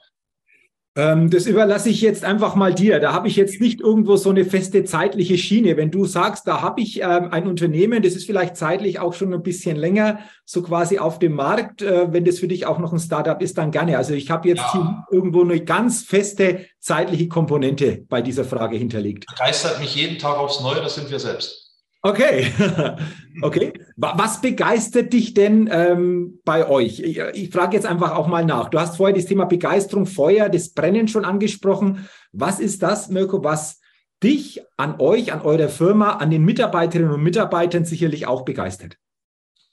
Ähm, 0.98 1.30
das 1.30 1.46
überlasse 1.46 1.90
ich 1.90 2.02
jetzt 2.02 2.26
einfach 2.26 2.56
mal 2.56 2.74
dir. 2.74 3.00
Da 3.00 3.14
habe 3.14 3.30
ich 3.30 3.38
jetzt 3.38 3.62
nicht 3.62 3.80
irgendwo 3.80 4.18
so 4.18 4.30
eine 4.30 4.44
feste 4.44 4.84
zeitliche 4.84 5.38
Schiene. 5.38 5.78
Wenn 5.78 5.90
du 5.90 6.06
sagst, 6.06 6.46
da 6.48 6.62
habe 6.62 6.82
ich 6.82 7.02
ähm, 7.02 7.30
ein 7.32 7.48
Unternehmen, 7.48 8.04
das 8.04 8.14
ist 8.14 8.26
vielleicht 8.26 8.58
zeitlich 8.58 9.00
auch 9.00 9.14
schon 9.14 9.34
ein 9.34 9.42
bisschen 9.42 9.78
länger, 9.78 10.20
so 10.44 10.62
quasi 10.62 11.00
auf 11.00 11.18
dem 11.18 11.34
Markt, 11.34 11.82
äh, 11.82 12.12
wenn 12.12 12.26
das 12.26 12.40
für 12.40 12.50
dich 12.50 12.66
auch 12.66 12.78
noch 12.78 12.92
ein 12.92 13.00
Startup 13.00 13.42
ist, 13.42 13.58
dann 13.58 13.72
gerne. 13.72 13.98
Also 13.98 14.14
ich 14.14 14.30
habe 14.30 14.50
jetzt 14.50 14.60
ja. 14.60 14.74
hier 14.74 15.06
irgendwo 15.12 15.44
eine 15.44 15.64
ganz 15.64 16.04
feste 16.04 16.66
zeitliche 16.80 17.30
Komponente 17.30 18.04
bei 18.10 18.22
dieser 18.22 18.44
Frage 18.44 18.76
hinterlegt. 18.76 19.26
Begeistert 19.28 19.80
mich 19.80 19.96
jeden 19.96 20.18
Tag 20.18 20.38
aufs 20.38 20.60
Neue, 20.60 20.82
das 20.82 20.96
sind 20.96 21.10
wir 21.10 21.20
selbst. 21.20 21.72
Okay, 22.04 22.52
okay. 23.44 23.72
Was 24.04 24.42
begeistert 24.42 25.14
dich 25.14 25.36
denn 25.36 25.70
ähm, 25.72 26.40
bei 26.44 26.68
euch? 26.68 27.00
Ich, 27.00 27.20
ich 27.20 27.52
frage 27.52 27.76
jetzt 27.76 27.86
einfach 27.86 28.16
auch 28.16 28.26
mal 28.26 28.44
nach. 28.44 28.70
Du 28.70 28.80
hast 28.80 28.98
vorher 28.98 29.16
das 29.16 29.26
Thema 29.26 29.46
Begeisterung, 29.46 30.08
Feuer, 30.08 30.50
das 30.50 30.74
Brennen 30.74 31.08
schon 31.08 31.24
angesprochen. 31.24 32.10
Was 32.32 32.60
ist 32.60 32.82
das, 32.82 33.10
Mirko, 33.10 33.44
was 33.44 33.80
dich 34.24 34.62
an 34.76 35.00
euch, 35.00 35.32
an 35.32 35.42
eurer 35.42 35.70
Firma, 35.70 36.14
an 36.14 36.32
den 36.32 36.44
Mitarbeiterinnen 36.44 37.14
und 37.14 37.22
Mitarbeitern 37.22 37.86
sicherlich 37.86 38.26
auch 38.26 38.42
begeistert? 38.42 38.98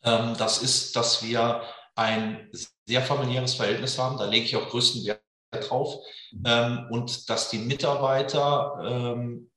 Ähm, 0.05 0.35
das 0.37 0.63
ist, 0.63 0.95
dass 0.95 1.25
wir 1.25 1.63
ein 1.97 2.51
sehr 2.87 3.01
familiäres 3.01 3.55
Verhältnis 3.55 3.99
haben. 3.99 4.19
Da 4.19 4.27
lege 4.27 4.45
ich 4.45 4.57
auch 4.57 4.69
größten 4.69 5.07
Wert 5.07 5.23
drauf. 5.51 5.95
Ähm, 6.45 6.87
und 6.91 7.31
dass 7.31 7.49
die 7.49 7.59
Mitarbeiter 7.59 8.79
ähm, 8.85 9.51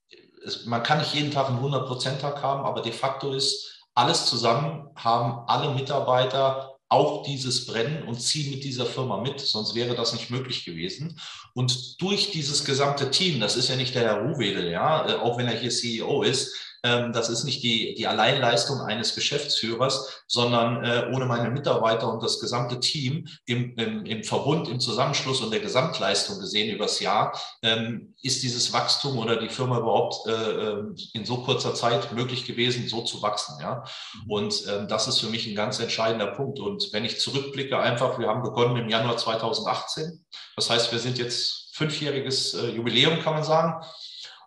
man 0.65 0.83
kann 0.83 0.99
nicht 0.99 1.13
jeden 1.13 1.31
Tag 1.31 1.49
einen 1.49 1.59
100%-Tag 1.59 2.41
haben, 2.41 2.65
aber 2.65 2.81
de 2.81 2.91
facto 2.91 3.33
ist, 3.33 3.70
alles 3.93 4.25
zusammen 4.25 4.89
haben 4.95 5.47
alle 5.47 5.73
Mitarbeiter 5.73 6.71
auch 6.91 7.23
dieses 7.23 7.67
Brennen 7.67 8.03
und 8.03 8.21
ziehen 8.21 8.51
mit 8.51 8.65
dieser 8.65 8.85
Firma 8.85 9.17
mit, 9.17 9.39
sonst 9.39 9.75
wäre 9.75 9.95
das 9.95 10.11
nicht 10.11 10.29
möglich 10.29 10.65
gewesen. 10.65 11.17
Und 11.53 12.01
durch 12.01 12.31
dieses 12.31 12.65
gesamte 12.65 13.09
Team, 13.11 13.39
das 13.39 13.55
ist 13.55 13.69
ja 13.69 13.77
nicht 13.77 13.95
der 13.95 14.03
Herr 14.03 14.21
Ruhwedel, 14.21 14.69
ja, 14.69 15.07
äh, 15.07 15.13
auch 15.15 15.37
wenn 15.37 15.47
er 15.47 15.57
hier 15.57 15.69
CEO 15.69 16.23
ist, 16.23 16.53
das 16.83 17.29
ist 17.29 17.43
nicht 17.43 17.61
die, 17.63 17.93
die 17.93 18.07
Alleinleistung 18.07 18.81
eines 18.81 19.13
Geschäftsführers, 19.13 20.23
sondern 20.27 20.83
äh, 20.83 21.11
ohne 21.13 21.25
meine 21.25 21.51
Mitarbeiter 21.51 22.11
und 22.11 22.23
das 22.23 22.39
gesamte 22.39 22.79
Team 22.79 23.27
im, 23.45 23.75
im, 23.77 24.05
im 24.05 24.23
Verbund, 24.23 24.67
im 24.67 24.79
Zusammenschluss 24.79 25.41
und 25.41 25.51
der 25.51 25.59
Gesamtleistung 25.59 26.39
gesehen 26.39 26.73
übers 26.73 26.99
Jahr, 26.99 27.39
ähm, 27.61 28.15
ist 28.23 28.41
dieses 28.41 28.73
Wachstum 28.73 29.19
oder 29.19 29.35
die 29.35 29.49
Firma 29.49 29.77
überhaupt 29.77 30.27
äh, 30.27 30.31
ähm, 30.31 30.95
in 31.13 31.25
so 31.25 31.37
kurzer 31.43 31.75
Zeit 31.75 32.13
möglich 32.13 32.45
gewesen, 32.45 32.87
so 32.87 33.03
zu 33.03 33.21
wachsen. 33.21 33.57
Ja? 33.61 33.83
Und 34.27 34.63
ähm, 34.67 34.87
das 34.87 35.07
ist 35.07 35.19
für 35.19 35.27
mich 35.27 35.47
ein 35.47 35.55
ganz 35.55 35.79
entscheidender 35.79 36.27
Punkt. 36.27 36.59
Und 36.59 36.89
wenn 36.93 37.05
ich 37.05 37.19
zurückblicke, 37.19 37.77
einfach, 37.77 38.17
wir 38.17 38.27
haben 38.27 38.41
begonnen 38.41 38.77
im 38.77 38.89
Januar 38.89 39.17
2018. 39.17 40.25
Das 40.55 40.69
heißt, 40.69 40.91
wir 40.91 40.99
sind 40.99 41.17
jetzt 41.17 41.75
fünfjähriges 41.75 42.53
äh, 42.55 42.69
Jubiläum, 42.71 43.19
kann 43.19 43.33
man 43.33 43.43
sagen. 43.43 43.85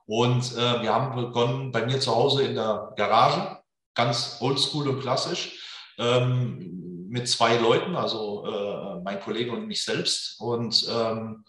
Und 0.06 0.52
äh, 0.52 0.82
wir 0.82 0.92
haben 0.92 1.16
begonnen 1.16 1.73
bei 1.73 1.87
mir 1.87 2.00
zu 2.00 2.14
Hause 2.14 2.44
in 2.44 2.54
der 2.54 2.92
Garage, 2.96 3.58
ganz 3.94 4.38
oldschool 4.40 4.88
und 4.88 5.00
klassisch, 5.00 5.58
ähm, 5.99 7.08
mit 7.08 7.28
zwei 7.28 7.56
Leuten, 7.56 7.94
also 7.96 8.44
äh, 8.46 9.00
mein 9.02 9.20
Kollege 9.20 9.52
und 9.52 9.66
mich 9.66 9.84
selbst. 9.84 10.40
Und 10.40 10.87
ähm, 10.90 11.44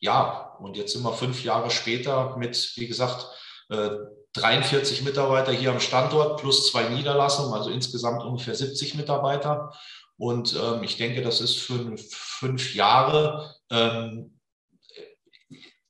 ja, 0.00 0.56
und 0.58 0.76
jetzt 0.76 0.92
sind 0.92 1.02
wir 1.02 1.12
fünf 1.12 1.44
Jahre 1.44 1.70
später 1.70 2.36
mit, 2.36 2.72
wie 2.76 2.88
gesagt, 2.88 3.26
äh, 3.68 3.90
43 4.34 5.02
Mitarbeiter 5.02 5.52
hier 5.52 5.70
am 5.70 5.80
Standort 5.80 6.40
plus 6.40 6.70
zwei 6.70 6.88
Niederlassungen, 6.88 7.52
also 7.52 7.70
insgesamt 7.70 8.22
ungefähr 8.22 8.54
70 8.54 8.94
Mitarbeiter. 8.94 9.72
Und 10.16 10.54
ähm, 10.60 10.82
ich 10.82 10.96
denke, 10.96 11.22
das 11.22 11.40
ist 11.40 11.58
für 11.58 11.96
fünf 11.98 12.74
Jahre 12.74 13.54
ähm, 13.70 14.40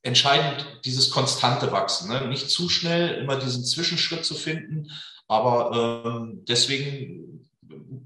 entscheidend 0.02 0.66
dieses 0.84 1.10
konstante 1.10 1.70
Wachsen. 1.72 2.10
Ne? 2.10 2.26
Nicht 2.28 2.50
zu 2.50 2.68
schnell 2.68 3.14
immer 3.22 3.36
diesen 3.36 3.64
Zwischenschritt 3.64 4.24
zu 4.24 4.34
finden, 4.34 4.90
aber 5.28 6.04
ähm, 6.04 6.44
deswegen 6.46 7.48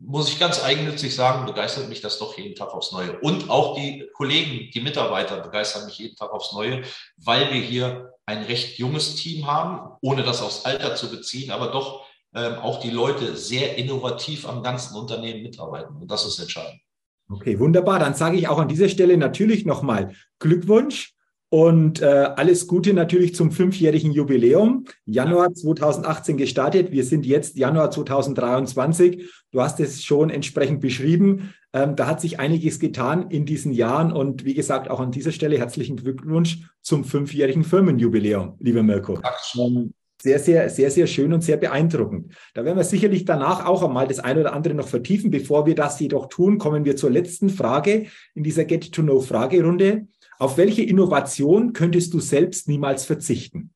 muss 0.00 0.28
ich 0.28 0.38
ganz 0.38 0.62
eigennützig 0.62 1.14
sagen, 1.14 1.46
begeistert 1.46 1.88
mich 1.88 2.00
das 2.00 2.18
doch 2.18 2.38
jeden 2.38 2.54
Tag 2.54 2.72
aufs 2.72 2.92
Neue. 2.92 3.18
Und 3.18 3.50
auch 3.50 3.76
die 3.76 4.08
Kollegen, 4.14 4.70
die 4.72 4.80
Mitarbeiter 4.80 5.40
begeistern 5.40 5.86
mich 5.86 5.98
jeden 5.98 6.16
Tag 6.16 6.30
aufs 6.30 6.52
Neue, 6.52 6.82
weil 7.16 7.52
wir 7.52 7.60
hier 7.60 8.12
ein 8.26 8.44
recht 8.44 8.78
junges 8.78 9.16
Team 9.16 9.46
haben, 9.46 9.96
ohne 10.02 10.22
das 10.22 10.42
aufs 10.42 10.64
Alter 10.64 10.94
zu 10.94 11.10
beziehen, 11.10 11.50
aber 11.50 11.68
doch 11.68 12.06
ähm, 12.34 12.54
auch 12.58 12.80
die 12.80 12.90
Leute 12.90 13.36
sehr 13.36 13.76
innovativ 13.76 14.48
am 14.48 14.62
ganzen 14.62 14.96
Unternehmen 14.96 15.42
mitarbeiten. 15.42 15.96
Und 15.96 16.10
das 16.10 16.24
ist 16.26 16.38
entscheidend. 16.38 16.80
Okay, 17.28 17.58
wunderbar. 17.58 17.98
Dann 17.98 18.14
sage 18.14 18.36
ich 18.36 18.46
auch 18.46 18.58
an 18.58 18.68
dieser 18.68 18.88
Stelle 18.88 19.16
natürlich 19.16 19.64
nochmal 19.64 20.14
Glückwunsch 20.38 21.15
und 21.56 22.02
äh, 22.02 22.04
alles 22.04 22.66
Gute 22.66 22.92
natürlich 22.92 23.34
zum 23.34 23.50
fünfjährigen 23.50 24.12
Jubiläum. 24.12 24.84
Januar 25.06 25.54
2018 25.54 26.36
gestartet. 26.36 26.92
Wir 26.92 27.02
sind 27.02 27.24
jetzt 27.24 27.56
Januar 27.56 27.90
2023. 27.90 29.24
Du 29.52 29.62
hast 29.62 29.80
es 29.80 30.04
schon 30.04 30.28
entsprechend 30.28 30.82
beschrieben. 30.82 31.54
Ähm, 31.72 31.96
da 31.96 32.08
hat 32.08 32.20
sich 32.20 32.38
einiges 32.38 32.78
getan 32.78 33.30
in 33.30 33.46
diesen 33.46 33.72
Jahren. 33.72 34.12
Und 34.12 34.44
wie 34.44 34.52
gesagt, 34.52 34.90
auch 34.90 35.00
an 35.00 35.12
dieser 35.12 35.32
Stelle 35.32 35.56
herzlichen 35.56 35.96
Glückwunsch 35.96 36.58
zum 36.82 37.04
fünfjährigen 37.04 37.64
Firmenjubiläum, 37.64 38.56
lieber 38.60 38.82
Mirko. 38.82 39.18
Ähm, 39.58 39.94
sehr, 40.20 40.38
sehr, 40.38 40.68
sehr, 40.68 40.90
sehr 40.90 41.06
schön 41.06 41.32
und 41.32 41.42
sehr 41.42 41.56
beeindruckend. 41.56 42.34
Da 42.52 42.66
werden 42.66 42.76
wir 42.76 42.84
sicherlich 42.84 43.24
danach 43.24 43.64
auch 43.64 43.82
einmal 43.82 44.08
das 44.08 44.18
eine 44.18 44.40
oder 44.40 44.52
andere 44.52 44.74
noch 44.74 44.88
vertiefen. 44.88 45.30
Bevor 45.30 45.64
wir 45.64 45.74
das 45.74 46.00
jedoch 46.00 46.28
tun, 46.28 46.58
kommen 46.58 46.84
wir 46.84 46.96
zur 46.96 47.10
letzten 47.10 47.48
Frage 47.48 48.06
in 48.34 48.42
dieser 48.42 48.64
Get-to-Know-Fragerunde. 48.64 50.06
Auf 50.38 50.56
welche 50.56 50.82
Innovation 50.82 51.72
könntest 51.72 52.12
du 52.12 52.20
selbst 52.20 52.68
niemals 52.68 53.04
verzichten? 53.04 53.74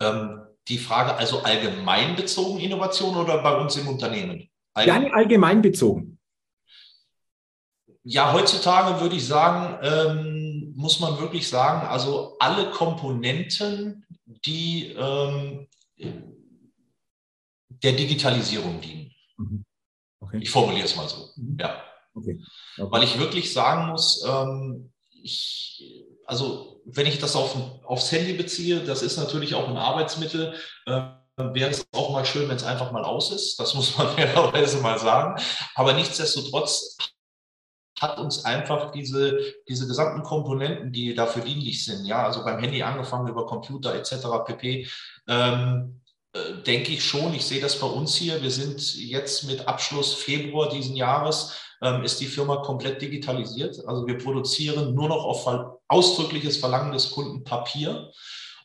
Ähm, 0.00 0.40
die 0.68 0.78
Frage 0.78 1.14
also 1.14 1.40
allgemein 1.40 2.16
bezogen 2.16 2.58
Innovation 2.58 3.16
oder 3.16 3.42
bei 3.42 3.56
uns 3.56 3.76
im 3.76 3.88
Unternehmen? 3.88 4.48
Allgemein, 4.74 5.02
ja, 5.04 5.12
allgemein 5.12 5.62
bezogen. 5.62 6.18
Ja, 8.02 8.32
heutzutage 8.32 9.00
würde 9.00 9.16
ich 9.16 9.26
sagen, 9.26 9.78
ähm, 9.82 10.74
muss 10.76 11.00
man 11.00 11.18
wirklich 11.20 11.48
sagen, 11.48 11.86
also 11.86 12.36
alle 12.38 12.70
Komponenten, 12.70 14.04
die 14.26 14.94
ähm, 14.98 15.68
der 17.68 17.92
Digitalisierung 17.92 18.80
dienen. 18.80 19.10
Mhm. 19.38 19.64
Okay. 20.20 20.38
Ich 20.42 20.50
formuliere 20.50 20.84
es 20.84 20.96
mal 20.96 21.08
so. 21.08 21.30
Mhm. 21.36 21.56
Ja. 21.58 21.82
Okay. 22.14 22.40
Okay. 22.78 22.90
Weil 22.90 23.02
ich 23.02 23.18
wirklich 23.18 23.52
sagen 23.52 23.90
muss, 23.90 24.24
ähm, 24.26 24.92
ich, 25.22 26.04
also 26.26 26.82
wenn 26.84 27.06
ich 27.06 27.18
das 27.18 27.36
auf, 27.36 27.56
aufs 27.84 28.12
Handy 28.12 28.34
beziehe, 28.34 28.80
das 28.80 29.02
ist 29.02 29.16
natürlich 29.16 29.54
auch 29.54 29.68
ein 29.68 29.76
Arbeitsmittel. 29.76 30.54
Äh, 30.86 31.00
wäre 31.36 31.70
es 31.70 31.86
auch 31.92 32.12
mal 32.12 32.24
schön, 32.24 32.48
wenn 32.48 32.56
es 32.56 32.64
einfach 32.64 32.92
mal 32.92 33.04
aus 33.04 33.32
ist. 33.32 33.58
Das 33.58 33.74
muss 33.74 33.96
man 33.96 34.08
fairerweise 34.16 34.78
mal 34.78 34.98
sagen. 34.98 35.40
Aber 35.74 35.92
nichtsdestotrotz 35.92 36.96
hat 38.00 38.18
uns 38.18 38.44
einfach 38.44 38.90
diese, 38.92 39.38
diese 39.68 39.86
gesamten 39.86 40.22
Komponenten, 40.22 40.92
die 40.92 41.14
dafür 41.14 41.42
dienlich 41.42 41.84
sind, 41.84 42.04
ja, 42.06 42.26
also 42.26 42.44
beim 42.44 42.58
Handy 42.58 42.82
angefangen 42.82 43.28
über 43.28 43.46
Computer 43.46 43.94
etc. 43.94 44.44
pp. 44.44 44.88
Ähm, 45.28 46.00
äh, 46.03 46.03
denke 46.66 46.92
ich 46.92 47.04
schon, 47.04 47.32
ich 47.34 47.44
sehe 47.44 47.60
das 47.60 47.78
bei 47.78 47.86
uns 47.86 48.16
hier. 48.16 48.42
Wir 48.42 48.50
sind 48.50 48.94
jetzt 48.96 49.44
mit 49.44 49.68
Abschluss 49.68 50.14
Februar 50.14 50.68
diesen 50.68 50.96
Jahres 50.96 51.54
ähm, 51.84 52.02
ist 52.02 52.20
die 52.20 52.26
Firma 52.26 52.56
komplett 52.56 53.02
digitalisiert. 53.02 53.76
Also 53.86 54.06
wir 54.06 54.18
produzieren 54.18 54.94
nur 54.94 55.08
noch 55.08 55.24
auf 55.24 55.46
ausdrückliches 55.88 56.56
Verlangen 56.56 56.92
des 56.92 57.10
Kunden 57.10 57.44
Papier. 57.44 58.10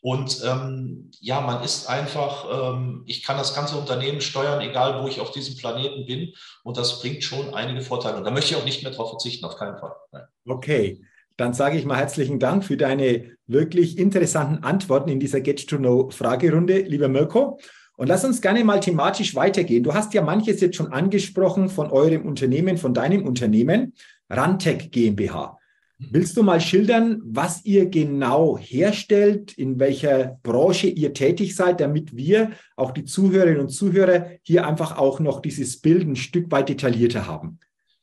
Und 0.02 0.42
ähm, 0.46 1.12
ja, 1.20 1.42
man 1.42 1.62
ist 1.62 1.90
einfach, 1.90 2.46
ähm, 2.50 3.04
ich 3.06 3.22
kann 3.22 3.38
das 3.38 3.54
ganze 3.54 3.76
Unternehmen 3.76 4.22
steuern, 4.22 4.62
egal 4.62 5.04
wo 5.04 5.08
ich 5.10 5.20
auf 5.20 5.32
diesem 5.32 5.58
Planeten 5.58 6.06
bin. 6.06 6.34
Und 6.64 6.78
das 6.78 7.02
bringt 7.02 7.24
schon 7.24 7.54
einige 7.54 7.82
Vorteile. 7.82 8.16
Und 8.16 8.24
da 8.24 8.32
möchte 8.32 8.54
ich 8.54 8.62
auch 8.62 8.66
nicht 8.66 8.82
mehr 8.82 8.92
darauf 8.92 9.10
verzichten, 9.10 9.46
auf 9.46 9.58
keinen 9.58 9.78
Fall. 9.78 9.96
Nein. 10.14 10.24
Okay. 10.46 11.02
Dann 11.40 11.54
sage 11.54 11.78
ich 11.78 11.86
mal 11.86 11.96
herzlichen 11.96 12.38
Dank 12.38 12.66
für 12.66 12.76
deine 12.76 13.32
wirklich 13.48 13.98
interessanten 13.98 14.62
Antworten 14.62 15.10
in 15.10 15.22
dieser 15.22 15.40
Get-to-Know-Fragerunde, 15.40 16.80
lieber 16.80 17.08
Mirko. 17.08 17.62
Und 17.96 18.08
lass 18.08 18.26
uns 18.26 18.42
gerne 18.42 18.62
mal 18.66 18.82
thematisch 18.82 19.36
weitergehen. 19.36 19.86
Du 19.86 19.94
hast 19.94 20.14
ja 20.14 20.22
manches 20.22 20.60
jetzt 20.60 20.76
schon 20.76 20.92
angesprochen 20.92 21.70
von 21.70 21.92
eurem 21.92 22.26
Unternehmen, 22.26 22.78
von 22.78 22.94
deinem 22.94 23.26
Unternehmen, 23.26 23.94
Rantec 24.30 24.92
GmbH. 24.92 25.58
Willst 25.98 26.36
du 26.36 26.44
mal 26.44 26.60
schildern, 26.60 27.22
was 27.24 27.64
ihr 27.64 27.86
genau 27.86 28.58
herstellt, 28.58 29.54
in 29.54 29.80
welcher 29.80 30.40
Branche 30.44 30.88
ihr 30.88 31.14
tätig 31.14 31.56
seid, 31.56 31.80
damit 31.80 32.18
wir, 32.18 32.52
auch 32.76 32.92
die 32.92 33.06
Zuhörerinnen 33.06 33.62
und 33.62 33.70
Zuhörer, 33.70 34.26
hier 34.44 34.68
einfach 34.68 34.98
auch 34.98 35.22
noch 35.22 35.42
dieses 35.42 35.80
Bild 35.80 36.06
ein 36.06 36.18
Stück 36.18 36.52
weit 36.52 36.68
detaillierter 36.68 37.28
haben? 37.28 37.60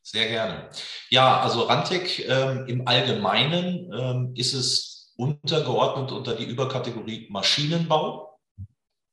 Sehr 0.09 0.29
gerne. 0.29 0.71
Ja, 1.11 1.41
also 1.41 1.63
Rantec 1.63 2.29
ähm, 2.29 2.65
im 2.69 2.87
Allgemeinen 2.87 3.93
ähm, 3.93 4.33
ist 4.37 4.53
es 4.53 5.13
untergeordnet 5.17 6.13
unter 6.13 6.37
die 6.37 6.45
Überkategorie 6.45 7.27
Maschinenbau 7.29 8.39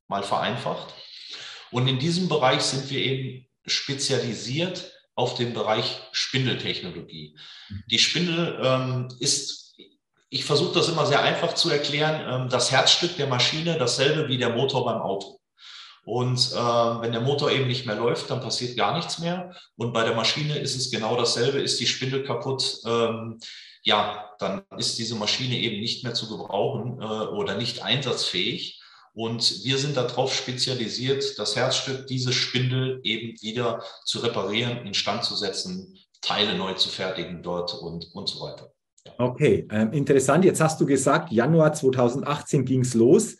mal 0.07 0.21
vereinfacht. 0.21 0.93
Und 1.71 1.87
in 1.87 1.97
diesem 1.97 2.29
Bereich 2.29 2.61
sind 2.61 2.91
wir 2.91 2.99
eben 2.99 3.47
spezialisiert 3.65 4.93
auf 5.15 5.33
den 5.33 5.55
Bereich 5.55 5.99
Spindeltechnologie. 6.11 7.39
Die 7.89 7.99
Spindel 7.99 8.59
ähm, 8.63 9.07
ist, 9.19 9.75
ich 10.29 10.45
versuche 10.45 10.75
das 10.75 10.89
immer 10.89 11.07
sehr 11.07 11.23
einfach 11.23 11.55
zu 11.55 11.71
erklären, 11.71 12.43
ähm, 12.43 12.49
das 12.49 12.71
Herzstück 12.71 13.17
der 13.17 13.25
Maschine, 13.25 13.79
dasselbe 13.79 14.27
wie 14.27 14.37
der 14.37 14.49
Motor 14.55 14.85
beim 14.85 15.01
Auto. 15.01 15.39
Und 16.05 16.51
äh, 16.51 16.55
wenn 16.55 17.13
der 17.13 17.21
Motor 17.21 17.51
eben 17.51 17.67
nicht 17.67 17.85
mehr 17.85 17.95
läuft, 17.95 18.29
dann 18.29 18.41
passiert 18.41 18.75
gar 18.75 18.95
nichts 18.95 19.19
mehr. 19.19 19.55
Und 19.77 19.93
bei 19.93 20.03
der 20.03 20.15
Maschine 20.15 20.57
ist 20.57 20.75
es 20.75 20.91
genau 20.91 21.15
dasselbe. 21.15 21.59
Ist 21.59 21.79
die 21.79 21.87
Spindel 21.87 22.23
kaputt, 22.23 22.79
ähm, 22.85 23.39
ja, 23.83 24.29
dann 24.39 24.63
ist 24.77 24.97
diese 24.97 25.15
Maschine 25.15 25.57
eben 25.57 25.79
nicht 25.79 26.03
mehr 26.03 26.13
zu 26.13 26.29
gebrauchen 26.29 27.01
äh, 27.01 27.05
oder 27.05 27.55
nicht 27.55 27.83
einsatzfähig. 27.83 28.81
Und 29.13 29.63
wir 29.63 29.77
sind 29.77 29.95
darauf 29.95 30.33
spezialisiert, 30.33 31.37
das 31.37 31.55
Herzstück, 31.55 32.07
diese 32.07 32.33
Spindel 32.33 32.99
eben 33.03 33.39
wieder 33.41 33.83
zu 34.05 34.19
reparieren, 34.19 34.85
instand 34.87 35.23
zu 35.23 35.35
setzen, 35.35 35.97
Teile 36.21 36.57
neu 36.57 36.73
zu 36.73 36.89
fertigen 36.89 37.43
dort 37.43 37.73
und, 37.75 38.09
und 38.13 38.27
so 38.27 38.41
weiter. 38.41 38.71
Okay, 39.17 39.67
ähm, 39.69 39.91
interessant. 39.91 40.45
Jetzt 40.45 40.61
hast 40.61 40.79
du 40.81 40.85
gesagt, 40.85 41.31
Januar 41.31 41.73
2018 41.73 42.65
ging 42.65 42.81
es 42.81 42.93
los. 42.93 43.35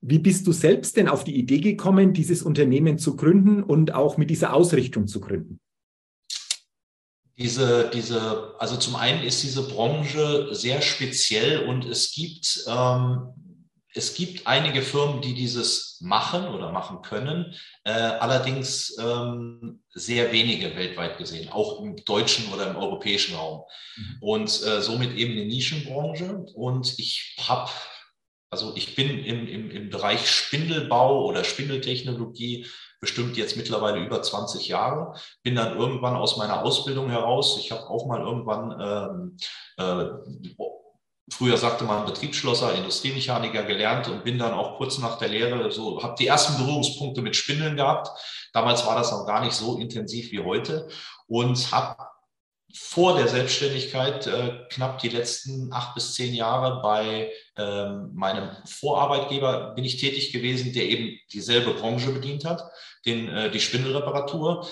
Wie 0.00 0.18
bist 0.18 0.46
du 0.46 0.52
selbst 0.52 0.96
denn 0.96 1.08
auf 1.08 1.24
die 1.24 1.36
Idee 1.36 1.60
gekommen, 1.60 2.12
dieses 2.12 2.42
Unternehmen 2.42 2.98
zu 2.98 3.16
gründen 3.16 3.62
und 3.62 3.94
auch 3.94 4.16
mit 4.16 4.30
dieser 4.30 4.54
Ausrichtung 4.54 5.08
zu 5.08 5.20
gründen? 5.20 5.60
Diese, 7.36 7.90
diese, 7.92 8.54
also 8.58 8.76
zum 8.76 8.96
einen 8.96 9.22
ist 9.22 9.42
diese 9.42 9.62
Branche 9.68 10.48
sehr 10.52 10.82
speziell 10.82 11.66
und 11.66 11.84
es 11.84 12.12
gibt 12.12 12.64
ähm, 12.66 13.32
es 13.94 14.14
gibt 14.14 14.46
einige 14.46 14.82
Firmen, 14.82 15.22
die 15.22 15.34
dieses 15.34 15.98
machen 16.00 16.46
oder 16.46 16.70
machen 16.70 17.02
können, 17.02 17.54
äh, 17.84 17.90
allerdings 17.90 18.96
ähm, 18.98 19.82
sehr 19.90 20.30
wenige 20.30 20.76
weltweit 20.76 21.18
gesehen, 21.18 21.48
auch 21.50 21.82
im 21.82 21.96
deutschen 22.04 22.52
oder 22.52 22.70
im 22.70 22.76
europäischen 22.76 23.34
Raum. 23.34 23.64
Mhm. 23.96 24.16
Und 24.20 24.62
äh, 24.62 24.82
somit 24.82 25.16
eben 25.16 25.32
eine 25.32 25.46
Nischenbranche. 25.46 26.44
Und 26.54 26.98
ich 26.98 27.34
habe, 27.40 27.70
also 28.50 28.72
ich 28.76 28.94
bin 28.94 29.24
im, 29.24 29.46
im, 29.46 29.70
im 29.70 29.90
Bereich 29.90 30.30
Spindelbau 30.30 31.24
oder 31.26 31.44
Spindeltechnologie 31.44 32.66
bestimmt 33.00 33.36
jetzt 33.36 33.56
mittlerweile 33.56 34.04
über 34.04 34.22
20 34.22 34.68
Jahre. 34.68 35.14
Bin 35.42 35.54
dann 35.54 35.76
irgendwann 35.76 36.16
aus 36.16 36.36
meiner 36.36 36.62
Ausbildung 36.62 37.10
heraus, 37.10 37.58
ich 37.60 37.70
habe 37.70 37.88
auch 37.88 38.06
mal 38.06 38.20
irgendwann 38.20 38.76
ähm, 38.80 39.36
äh, 39.76 40.06
früher 41.30 41.56
sagte 41.56 41.84
man 41.84 42.06
Betriebsschlosser, 42.06 42.74
Industriemechaniker 42.74 43.64
gelernt 43.64 44.08
und 44.08 44.24
bin 44.24 44.38
dann 44.38 44.54
auch 44.54 44.76
kurz 44.76 44.98
nach 44.98 45.18
der 45.18 45.28
Lehre 45.28 45.70
so, 45.70 46.02
habe 46.02 46.16
die 46.18 46.26
ersten 46.26 46.56
Berührungspunkte 46.56 47.22
mit 47.22 47.36
Spindeln 47.36 47.76
gehabt. 47.76 48.08
Damals 48.52 48.86
war 48.86 48.96
das 48.96 49.10
noch 49.10 49.26
gar 49.26 49.44
nicht 49.44 49.54
so 49.54 49.78
intensiv 49.78 50.32
wie 50.32 50.40
heute 50.40 50.88
und 51.26 51.70
habe 51.70 51.96
vor 52.74 53.16
der 53.16 53.28
Selbstständigkeit 53.28 54.26
äh, 54.26 54.64
knapp 54.70 54.98
die 54.98 55.08
letzten 55.08 55.72
acht 55.72 55.94
bis 55.94 56.14
zehn 56.14 56.34
Jahre 56.34 56.82
bei 56.82 57.32
ähm, 57.56 58.10
meinem 58.14 58.50
Vorarbeitgeber 58.66 59.74
bin 59.74 59.84
ich 59.84 59.96
tätig 59.96 60.32
gewesen, 60.32 60.72
der 60.72 60.84
eben 60.84 61.18
dieselbe 61.32 61.72
Branche 61.74 62.10
bedient 62.10 62.44
hat, 62.44 62.62
den, 63.06 63.28
äh, 63.28 63.50
die 63.50 63.60
Spindelreparatur. 63.60 64.68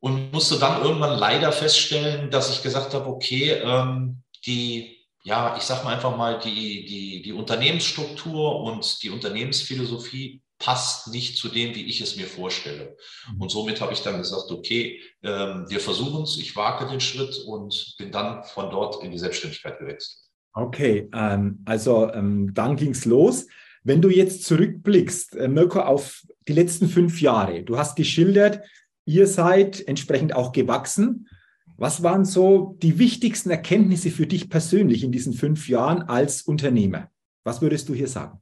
Und 0.00 0.32
musste 0.32 0.58
dann 0.58 0.82
irgendwann 0.82 1.18
leider 1.18 1.52
feststellen, 1.52 2.30
dass 2.30 2.50
ich 2.50 2.62
gesagt 2.62 2.94
habe, 2.94 3.08
okay, 3.08 3.52
ähm, 3.62 4.22
die 4.46 4.96
ja, 5.26 5.56
ich 5.56 5.64
sage 5.64 5.84
mal 5.84 5.94
einfach 5.94 6.16
mal, 6.16 6.38
die, 6.38 6.86
die, 6.86 7.20
die 7.20 7.32
Unternehmensstruktur 7.32 8.60
und 8.60 9.02
die 9.02 9.10
Unternehmensphilosophie 9.10 10.40
passt 10.58 11.08
nicht 11.08 11.36
zu 11.36 11.48
dem, 11.48 11.74
wie 11.74 11.84
ich 11.84 12.00
es 12.00 12.16
mir 12.16 12.26
vorstelle. 12.26 12.96
Mhm. 13.32 13.42
Und 13.42 13.50
somit 13.50 13.80
habe 13.80 13.92
ich 13.92 14.02
dann 14.02 14.18
gesagt, 14.18 14.50
okay, 14.50 15.00
ähm, 15.22 15.66
wir 15.68 15.80
versuchen 15.80 16.22
es, 16.22 16.38
ich 16.38 16.56
wage 16.56 16.86
den 16.88 17.00
Schritt 17.00 17.36
und 17.46 17.94
bin 17.98 18.10
dann 18.10 18.42
von 18.44 18.70
dort 18.70 19.02
in 19.02 19.10
die 19.10 19.18
Selbstständigkeit 19.18 19.78
gewechselt. 19.78 20.22
Okay, 20.52 21.08
ähm, 21.12 21.62
also 21.66 22.10
ähm, 22.12 22.54
dann 22.54 22.76
ging 22.76 22.92
es 22.92 23.04
los. 23.04 23.46
Wenn 23.84 24.00
du 24.00 24.08
jetzt 24.08 24.44
zurückblickst, 24.44 25.36
äh, 25.36 25.48
Mirko, 25.48 25.80
auf 25.80 26.22
die 26.48 26.54
letzten 26.54 26.88
fünf 26.88 27.20
Jahre, 27.20 27.62
du 27.62 27.76
hast 27.76 27.94
geschildert, 27.94 28.64
ihr 29.04 29.26
seid 29.26 29.86
entsprechend 29.86 30.34
auch 30.34 30.52
gewachsen. 30.52 31.28
Was 31.76 32.02
waren 32.02 32.24
so 32.24 32.78
die 32.80 32.98
wichtigsten 32.98 33.50
Erkenntnisse 33.50 34.10
für 34.10 34.26
dich 34.26 34.48
persönlich 34.48 35.04
in 35.04 35.12
diesen 35.12 35.34
fünf 35.34 35.68
Jahren 35.68 36.02
als 36.02 36.42
Unternehmer? 36.42 37.10
Was 37.44 37.60
würdest 37.60 37.88
du 37.90 37.94
hier 37.94 38.08
sagen? 38.08 38.40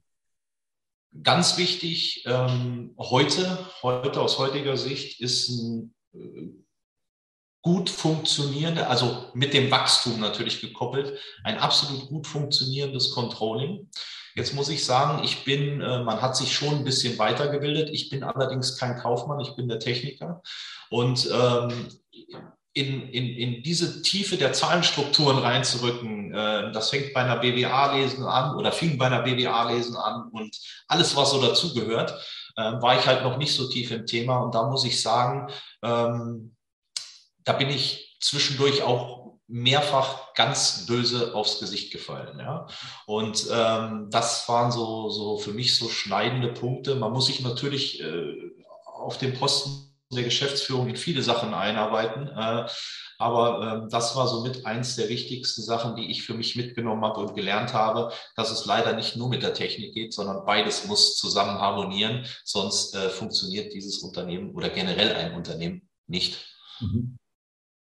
Ganz 1.23 1.57
wichtig 1.57 2.23
ähm, 2.25 2.93
heute, 2.97 3.57
heute 3.81 4.21
aus 4.21 4.37
heutiger 4.37 4.75
Sicht 4.75 5.21
ist 5.21 5.49
ein 5.49 5.93
äh, 6.13 6.49
gut 7.61 7.89
funktionierende, 7.89 8.87
also 8.87 9.25
mit 9.33 9.53
dem 9.53 9.71
Wachstum 9.71 10.19
natürlich 10.19 10.61
gekoppelt, 10.61 11.19
ein 11.43 11.57
absolut 11.57 12.07
gut 12.09 12.27
funktionierendes 12.27 13.11
Controlling. 13.11 13.89
Jetzt 14.35 14.53
muss 14.53 14.69
ich 14.69 14.83
sagen, 14.83 15.23
ich 15.23 15.45
bin, 15.45 15.81
äh, 15.81 16.03
man 16.03 16.21
hat 16.21 16.35
sich 16.35 16.53
schon 16.53 16.75
ein 16.75 16.83
bisschen 16.83 17.17
weitergebildet. 17.17 17.89
Ich 17.89 18.09
bin 18.09 18.23
allerdings 18.23 18.77
kein 18.77 18.97
Kaufmann, 18.97 19.39
ich 19.39 19.55
bin 19.55 19.69
der 19.69 19.79
Techniker. 19.79 20.41
Und 20.89 21.29
ähm, 21.31 21.87
in, 22.75 23.09
in, 23.09 23.29
in 23.29 23.63
diese 23.63 24.01
Tiefe 24.01 24.35
der 24.35 24.51
Zahlenstrukturen 24.51 25.37
reinzurücken. 25.37 26.33
Äh, 26.33 26.71
das 26.73 26.89
fängt 26.89 27.13
bei 27.13 27.21
einer 27.21 27.37
BWA-Lesen 27.37 28.25
an 28.25 28.55
oder 28.57 28.73
fing 28.73 28.97
bei 28.97 29.05
einer 29.05 29.21
BWA-Lesen 29.21 29.95
an 29.95 30.29
und 30.31 30.59
alles, 30.89 31.15
was 31.15 31.31
so 31.31 31.41
dazugehört, 31.41 32.11
äh, 32.57 32.61
war 32.61 32.99
ich 32.99 33.07
halt 33.07 33.23
noch 33.23 33.37
nicht 33.37 33.55
so 33.55 33.69
tief 33.69 33.91
im 33.91 34.05
Thema. 34.05 34.39
Und 34.39 34.53
da 34.53 34.69
muss 34.69 34.83
ich 34.83 35.01
sagen, 35.01 35.49
ähm, 35.81 36.53
da 37.45 37.53
bin 37.53 37.69
ich 37.69 38.17
zwischendurch 38.19 38.81
auch 38.83 39.39
mehrfach 39.47 40.33
ganz 40.33 40.85
böse 40.85 41.33
aufs 41.33 41.59
Gesicht 41.59 41.93
gefallen. 41.93 42.39
Ja? 42.39 42.67
Und 43.05 43.47
ähm, 43.53 44.09
das 44.09 44.49
waren 44.49 44.73
so, 44.73 45.09
so 45.09 45.37
für 45.37 45.53
mich 45.53 45.77
so 45.77 45.87
schneidende 45.87 46.49
Punkte. 46.49 46.95
Man 46.95 47.13
muss 47.13 47.27
sich 47.27 47.39
natürlich 47.39 48.01
äh, 48.01 48.51
auf 48.85 49.17
dem 49.17 49.33
Posten 49.33 49.94
der 50.11 50.23
Geschäftsführung 50.23 50.87
in 50.87 50.95
viele 50.95 51.21
Sachen 51.21 51.53
einarbeiten. 51.53 52.27
Äh, 52.27 52.67
aber 53.17 53.81
ähm, 53.83 53.89
das 53.89 54.15
war 54.15 54.27
somit 54.27 54.65
eins 54.65 54.95
der 54.95 55.09
wichtigsten 55.09 55.61
Sachen, 55.61 55.95
die 55.95 56.11
ich 56.11 56.23
für 56.23 56.33
mich 56.33 56.55
mitgenommen 56.55 57.03
habe 57.03 57.21
und 57.21 57.35
gelernt 57.35 57.73
habe, 57.73 58.11
dass 58.35 58.51
es 58.51 58.65
leider 58.65 58.93
nicht 58.93 59.15
nur 59.15 59.29
mit 59.29 59.41
der 59.41 59.53
Technik 59.53 59.93
geht, 59.93 60.13
sondern 60.13 60.45
beides 60.45 60.85
muss 60.85 61.15
zusammen 61.15 61.59
harmonieren, 61.59 62.25
sonst 62.43 62.95
äh, 62.95 63.09
funktioniert 63.09 63.73
dieses 63.73 63.99
Unternehmen 63.99 64.51
oder 64.51 64.69
generell 64.69 65.13
ein 65.15 65.33
Unternehmen 65.33 65.87
nicht. 66.07 66.45
Mhm. 66.79 67.17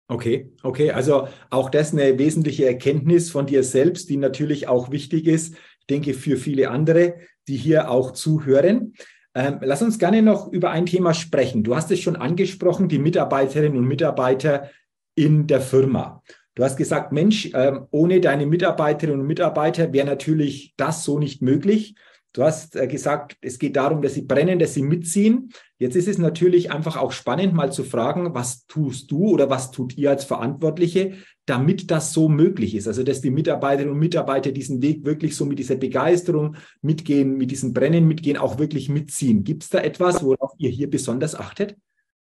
Okay, 0.08 0.52
okay, 0.62 0.92
also 0.92 1.28
auch 1.50 1.70
das 1.70 1.94
eine 1.94 2.20
wesentliche 2.20 2.66
Erkenntnis 2.66 3.32
von 3.32 3.48
dir 3.48 3.64
selbst, 3.64 4.10
die 4.10 4.18
natürlich 4.18 4.68
auch 4.68 4.92
wichtig 4.92 5.26
ist, 5.26 5.56
ich 5.56 5.88
denke, 5.88 6.14
für 6.14 6.38
viele 6.38 6.70
andere, 6.70 7.16
die 7.48 7.58
hier 7.58 7.90
auch 7.90 8.12
zuhören. 8.12 8.94
Ähm, 9.36 9.60
lass 9.62 9.82
uns 9.82 9.98
gerne 9.98 10.22
noch 10.22 10.52
über 10.52 10.72
ein 10.72 10.86
Thema 10.86 11.14
sprechen. 11.14 11.64
Du 11.64 11.76
hast 11.76 11.90
es 11.92 12.00
schon 12.00 12.16
angesprochen, 12.16 12.88
die 12.88 13.00
Mitarbeiterinnen 13.00 13.78
und 13.78 13.88
Mitarbeiter 13.88 14.70
in 15.16 15.48
der 15.48 15.62
Firma. 15.62 16.22
Du 16.56 16.64
hast 16.64 16.78
gesagt, 16.78 17.12
Mensch, 17.12 17.50
ähm, 17.54 17.88
ohne 17.90 18.22
deine 18.22 18.46
Mitarbeiterinnen 18.46 19.22
und 19.22 19.28
Mitarbeiter 19.28 19.92
wäre 19.92 20.06
natürlich 20.06 20.74
das 20.78 21.04
so 21.04 21.18
nicht 21.18 21.42
möglich. 21.42 21.96
Du 22.34 22.42
hast 22.44 22.76
äh, 22.76 22.88
gesagt, 22.88 23.38
es 23.42 23.60
geht 23.60 23.76
darum, 23.76 24.02
dass 24.02 24.16
sie 24.16 24.24
brennen, 24.24 24.58
dass 24.58 24.74
sie 24.74 24.82
mitziehen. 24.82 25.52
Jetzt 25.78 25.96
ist 25.96 26.08
es 26.08 26.18
natürlich 26.18 26.72
einfach 26.72 26.98
auch 26.98 27.12
spannend, 27.12 27.54
mal 27.54 27.72
zu 27.72 27.84
fragen, 27.84 28.34
was 28.34 28.66
tust 28.66 29.12
du 29.12 29.30
oder 29.30 29.52
was 29.52 29.70
tut 29.70 29.96
ihr 29.98 30.10
als 30.10 30.26
Verantwortliche, 30.26 31.14
damit 31.46 31.92
das 31.92 32.12
so 32.12 32.30
möglich 32.30 32.74
ist? 32.74 32.88
Also, 32.88 33.04
dass 33.04 33.22
die 33.22 33.30
Mitarbeiterinnen 33.30 33.94
und 33.94 34.00
Mitarbeiter 34.00 34.52
diesen 34.52 34.82
Weg 34.82 35.06
wirklich 35.06 35.36
so 35.36 35.46
mit 35.46 35.60
dieser 35.60 35.76
Begeisterung 35.76 36.56
mitgehen, 36.82 37.38
mit 37.38 37.52
diesem 37.52 37.72
Brennen 37.72 38.08
mitgehen, 38.08 38.38
auch 38.38 38.58
wirklich 38.58 38.90
mitziehen. 38.90 39.44
Gibt 39.44 39.64
es 39.64 39.70
da 39.70 39.80
etwas, 39.80 40.24
worauf 40.24 40.54
ihr 40.58 40.72
hier 40.72 40.90
besonders 40.90 41.36
achtet? 41.36 41.76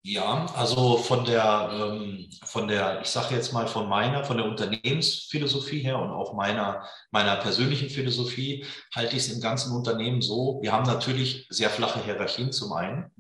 Ja, 0.08 0.46
also 0.54 0.98
von 0.98 1.24
der, 1.24 1.68
ähm, 1.72 2.30
von 2.44 2.68
der, 2.68 3.00
ich 3.02 3.08
sage 3.08 3.34
jetzt 3.34 3.52
mal 3.52 3.66
von 3.66 3.88
meiner, 3.88 4.22
von 4.22 4.36
der 4.36 4.46
Unternehmensphilosophie 4.46 5.80
her 5.80 5.98
und 5.98 6.10
auch 6.10 6.32
meiner, 6.32 6.88
meiner 7.10 7.34
persönlichen 7.34 7.90
Philosophie 7.90 8.64
halte 8.94 9.16
ich 9.16 9.22
es 9.24 9.32
im 9.32 9.40
ganzen 9.40 9.74
Unternehmen 9.74 10.22
so. 10.22 10.60
Wir 10.62 10.70
haben 10.70 10.86
natürlich 10.86 11.48
sehr 11.50 11.70
flache 11.70 12.04
Hierarchien 12.04 12.52
zum 12.52 12.72
einen. 12.72 13.10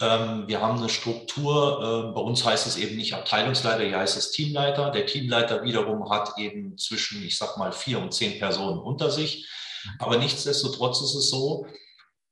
Ähm, 0.00 0.48
wir 0.48 0.60
haben 0.60 0.78
eine 0.78 0.88
Struktur, 0.88 2.08
äh, 2.10 2.12
bei 2.12 2.20
uns 2.20 2.44
heißt 2.44 2.66
es 2.66 2.76
eben 2.76 2.96
nicht 2.96 3.14
Abteilungsleiter, 3.14 3.84
hier 3.84 4.00
heißt 4.00 4.16
es 4.16 4.32
Teamleiter. 4.32 4.90
Der 4.90 5.06
Teamleiter 5.06 5.62
wiederum 5.62 6.10
hat 6.10 6.36
eben 6.38 6.76
zwischen, 6.76 7.22
ich 7.22 7.38
sag 7.38 7.56
mal, 7.56 7.70
vier 7.70 8.00
und 8.00 8.12
zehn 8.12 8.40
Personen 8.40 8.80
unter 8.80 9.12
sich. 9.12 9.48
Aber 10.00 10.18
nichtsdestotrotz 10.18 11.00
ist 11.02 11.14
es 11.14 11.30
so, 11.30 11.68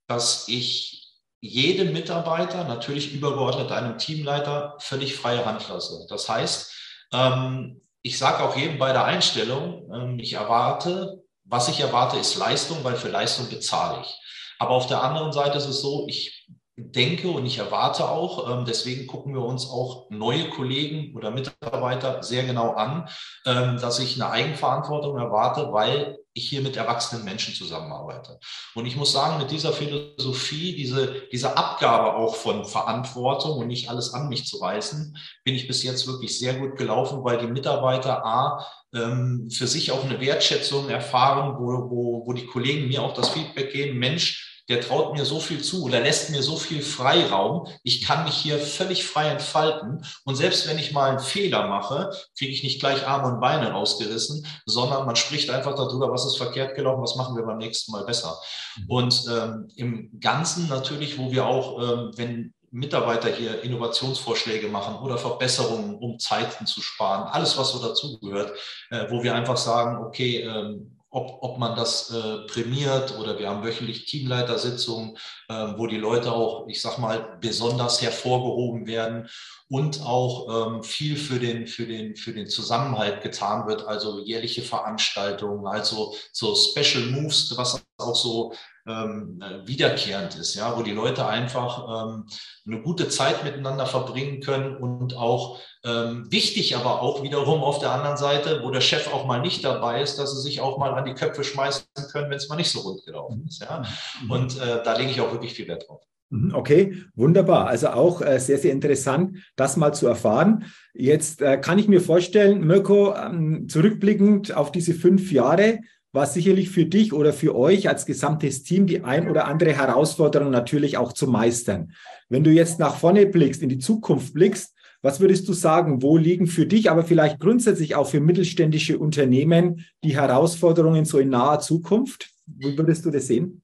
dass 0.08 0.48
ich 0.48 1.03
jedem 1.44 1.92
Mitarbeiter, 1.92 2.64
natürlich 2.64 3.12
übergeordnet 3.12 3.70
einem 3.70 3.98
Teamleiter, 3.98 4.76
völlig 4.78 5.14
freie 5.14 5.44
Hand 5.44 5.68
lasse. 5.68 6.06
Das 6.08 6.26
heißt, 6.26 6.72
ähm, 7.12 7.82
ich 8.00 8.18
sage 8.18 8.42
auch 8.42 8.56
jedem 8.56 8.78
bei 8.78 8.92
der 8.92 9.04
Einstellung, 9.04 9.90
ähm, 9.92 10.18
ich 10.18 10.32
erwarte, 10.32 11.22
was 11.44 11.68
ich 11.68 11.80
erwarte, 11.80 12.16
ist 12.16 12.36
Leistung, 12.36 12.82
weil 12.82 12.96
für 12.96 13.10
Leistung 13.10 13.50
bezahle 13.50 14.00
ich. 14.00 14.14
Aber 14.58 14.70
auf 14.70 14.86
der 14.86 15.02
anderen 15.02 15.32
Seite 15.32 15.58
ist 15.58 15.66
es 15.66 15.82
so, 15.82 16.06
ich 16.08 16.48
denke 16.76 17.28
und 17.28 17.46
ich 17.46 17.58
erwarte 17.58 18.08
auch, 18.08 18.50
ähm, 18.50 18.64
deswegen 18.64 19.06
gucken 19.06 19.32
wir 19.32 19.42
uns 19.42 19.68
auch 19.68 20.10
neue 20.10 20.50
Kollegen 20.50 21.16
oder 21.16 21.30
Mitarbeiter 21.30 22.22
sehr 22.22 22.44
genau 22.44 22.72
an, 22.72 23.08
ähm, 23.46 23.78
dass 23.80 24.00
ich 24.00 24.20
eine 24.20 24.30
Eigenverantwortung 24.30 25.16
erwarte, 25.16 25.72
weil 25.72 26.18
ich 26.32 26.48
hier 26.48 26.62
mit 26.62 26.76
erwachsenen 26.76 27.24
Menschen 27.24 27.54
zusammenarbeite. 27.54 28.40
Und 28.74 28.86
ich 28.86 28.96
muss 28.96 29.12
sagen, 29.12 29.38
mit 29.38 29.52
dieser 29.52 29.72
Philosophie, 29.72 30.74
diese, 30.74 31.22
diese 31.30 31.56
Abgabe 31.56 32.14
auch 32.16 32.34
von 32.34 32.64
Verantwortung 32.64 33.58
und 33.58 33.68
nicht 33.68 33.88
alles 33.88 34.12
an 34.12 34.28
mich 34.28 34.44
zu 34.44 34.56
reißen, 34.58 35.16
bin 35.44 35.54
ich 35.54 35.68
bis 35.68 35.84
jetzt 35.84 36.08
wirklich 36.08 36.36
sehr 36.36 36.54
gut 36.54 36.76
gelaufen, 36.76 37.22
weil 37.22 37.38
die 37.38 37.46
Mitarbeiter 37.46 38.26
A 38.26 38.66
ähm, 38.92 39.48
für 39.48 39.68
sich 39.68 39.92
auch 39.92 40.04
eine 40.04 40.20
Wertschätzung 40.20 40.88
erfahren, 40.88 41.54
wo, 41.56 41.88
wo, 41.88 42.26
wo 42.26 42.32
die 42.32 42.46
Kollegen 42.46 42.88
mir 42.88 43.02
auch 43.02 43.14
das 43.14 43.28
Feedback 43.28 43.72
geben, 43.72 44.00
Mensch, 44.00 44.53
der 44.68 44.80
traut 44.80 45.14
mir 45.14 45.24
so 45.24 45.40
viel 45.40 45.62
zu 45.62 45.84
oder 45.84 46.00
lässt 46.00 46.30
mir 46.30 46.42
so 46.42 46.56
viel 46.56 46.82
Freiraum. 46.82 47.66
Ich 47.82 48.02
kann 48.02 48.24
mich 48.24 48.34
hier 48.34 48.58
völlig 48.58 49.06
frei 49.06 49.28
entfalten. 49.28 50.04
Und 50.24 50.36
selbst 50.36 50.66
wenn 50.68 50.78
ich 50.78 50.92
mal 50.92 51.10
einen 51.10 51.18
Fehler 51.18 51.68
mache, 51.68 52.10
kriege 52.38 52.52
ich 52.52 52.62
nicht 52.62 52.80
gleich 52.80 53.06
Arme 53.06 53.34
und 53.34 53.40
Beine 53.40 53.72
rausgerissen, 53.72 54.46
sondern 54.64 55.06
man 55.06 55.16
spricht 55.16 55.50
einfach 55.50 55.74
darüber, 55.74 56.10
was 56.10 56.24
ist 56.24 56.36
verkehrt 56.36 56.74
gelaufen, 56.74 57.02
was 57.02 57.16
machen 57.16 57.36
wir 57.36 57.44
beim 57.44 57.58
nächsten 57.58 57.92
Mal 57.92 58.04
besser. 58.04 58.38
Mhm. 58.76 58.84
Und 58.88 59.24
ähm, 59.30 59.68
im 59.76 60.20
Ganzen 60.20 60.68
natürlich, 60.68 61.18
wo 61.18 61.30
wir 61.30 61.46
auch, 61.46 61.82
ähm, 61.82 62.10
wenn 62.16 62.54
Mitarbeiter 62.70 63.28
hier 63.28 63.62
Innovationsvorschläge 63.62 64.66
machen 64.66 64.96
oder 64.96 65.16
Verbesserungen, 65.16 65.94
um 65.94 66.18
Zeiten 66.18 66.66
zu 66.66 66.82
sparen, 66.82 67.28
alles, 67.28 67.56
was 67.56 67.70
so 67.70 67.78
dazugehört, 67.78 68.52
äh, 68.90 69.06
wo 69.10 69.22
wir 69.22 69.34
einfach 69.34 69.56
sagen, 69.56 70.04
okay, 70.04 70.40
ähm, 70.40 70.93
ob, 71.14 71.38
ob 71.42 71.58
man 71.58 71.76
das 71.76 72.10
äh, 72.10 72.38
prämiert 72.48 73.16
oder 73.18 73.38
wir 73.38 73.48
haben 73.48 73.64
wöchentlich 73.64 74.06
Teamleitersitzungen, 74.06 75.16
äh, 75.48 75.54
wo 75.76 75.86
die 75.86 75.96
Leute 75.96 76.32
auch, 76.32 76.66
ich 76.66 76.82
sag 76.82 76.98
mal, 76.98 77.38
besonders 77.40 78.02
hervorgehoben 78.02 78.88
werden 78.88 79.28
und 79.68 80.02
auch 80.02 80.74
ähm, 80.74 80.82
viel 80.82 81.16
für 81.16 81.38
den, 81.38 81.68
für, 81.68 81.86
den, 81.86 82.16
für 82.16 82.32
den 82.32 82.48
Zusammenhalt 82.48 83.22
getan 83.22 83.68
wird, 83.68 83.86
also 83.86 84.24
jährliche 84.24 84.62
Veranstaltungen, 84.62 85.68
also 85.68 86.16
so 86.32 86.56
Special 86.56 87.06
Moves, 87.06 87.56
was 87.56 87.80
auch 87.98 88.16
so 88.16 88.52
ähm, 88.86 89.42
wiederkehrend 89.64 90.36
ist, 90.36 90.54
ja, 90.54 90.76
wo 90.76 90.82
die 90.82 90.92
Leute 90.92 91.26
einfach 91.26 92.12
ähm, 92.14 92.26
eine 92.66 92.82
gute 92.82 93.08
Zeit 93.08 93.44
miteinander 93.44 93.86
verbringen 93.86 94.40
können 94.40 94.76
und 94.76 95.16
auch 95.16 95.58
ähm, 95.84 96.30
wichtig, 96.30 96.76
aber 96.76 97.02
auch 97.02 97.22
wiederum 97.22 97.62
auf 97.62 97.78
der 97.78 97.92
anderen 97.92 98.16
Seite, 98.16 98.60
wo 98.62 98.70
der 98.70 98.80
Chef 98.80 99.12
auch 99.12 99.26
mal 99.26 99.40
nicht 99.40 99.64
dabei 99.64 100.02
ist, 100.02 100.18
dass 100.18 100.34
sie 100.34 100.42
sich 100.42 100.60
auch 100.60 100.78
mal 100.78 100.94
an 100.94 101.04
die 101.04 101.14
Köpfe 101.14 101.44
schmeißen 101.44 101.84
können, 102.12 102.30
wenn 102.30 102.36
es 102.36 102.48
mal 102.48 102.56
nicht 102.56 102.70
so 102.70 102.80
rund 102.80 103.04
gelaufen 103.04 103.44
ist, 103.48 103.62
ja. 103.62 103.82
Mhm. 104.22 104.30
Und 104.30 104.60
äh, 104.60 104.82
da 104.82 104.96
lege 104.96 105.10
ich 105.10 105.20
auch 105.20 105.32
wirklich 105.32 105.54
viel 105.54 105.68
Wert 105.68 105.88
drauf. 105.88 106.02
Mhm, 106.30 106.54
okay, 106.54 106.96
wunderbar. 107.14 107.66
Also 107.66 107.88
auch 107.88 108.20
äh, 108.20 108.38
sehr, 108.40 108.58
sehr 108.58 108.72
interessant, 108.72 109.38
das 109.56 109.76
mal 109.76 109.92
zu 109.92 110.06
erfahren. 110.06 110.64
Jetzt 110.94 111.42
äh, 111.42 111.58
kann 111.58 111.78
ich 111.78 111.88
mir 111.88 112.00
vorstellen, 112.00 112.66
Mirko, 112.66 113.14
ähm, 113.14 113.68
zurückblickend 113.68 114.54
auf 114.54 114.72
diese 114.72 114.94
fünf 114.94 115.30
Jahre, 115.32 115.80
war 116.14 116.26
sicherlich 116.26 116.70
für 116.70 116.86
dich 116.86 117.12
oder 117.12 117.32
für 117.32 117.56
euch 117.56 117.88
als 117.88 118.06
gesamtes 118.06 118.62
Team 118.62 118.86
die 118.86 119.02
ein 119.02 119.28
oder 119.28 119.46
andere 119.46 119.72
Herausforderung 119.72 120.50
natürlich 120.50 120.96
auch 120.96 121.12
zu 121.12 121.26
meistern. 121.26 121.92
Wenn 122.28 122.44
du 122.44 122.52
jetzt 122.52 122.78
nach 122.78 122.94
vorne 122.94 123.26
blickst, 123.26 123.62
in 123.62 123.68
die 123.68 123.80
Zukunft 123.80 124.32
blickst, 124.32 124.74
was 125.02 125.18
würdest 125.18 125.48
du 125.48 125.52
sagen, 125.52 126.02
wo 126.02 126.16
liegen 126.16 126.46
für 126.46 126.66
dich, 126.66 126.88
aber 126.88 127.02
vielleicht 127.02 127.40
grundsätzlich 127.40 127.96
auch 127.96 128.06
für 128.06 128.20
mittelständische 128.20 128.96
Unternehmen 128.96 129.84
die 130.04 130.16
Herausforderungen 130.16 131.04
so 131.04 131.18
in 131.18 131.30
naher 131.30 131.58
Zukunft? 131.58 132.30
Wie 132.46 132.78
würdest 132.78 133.04
du 133.04 133.10
das 133.10 133.26
sehen? 133.26 133.62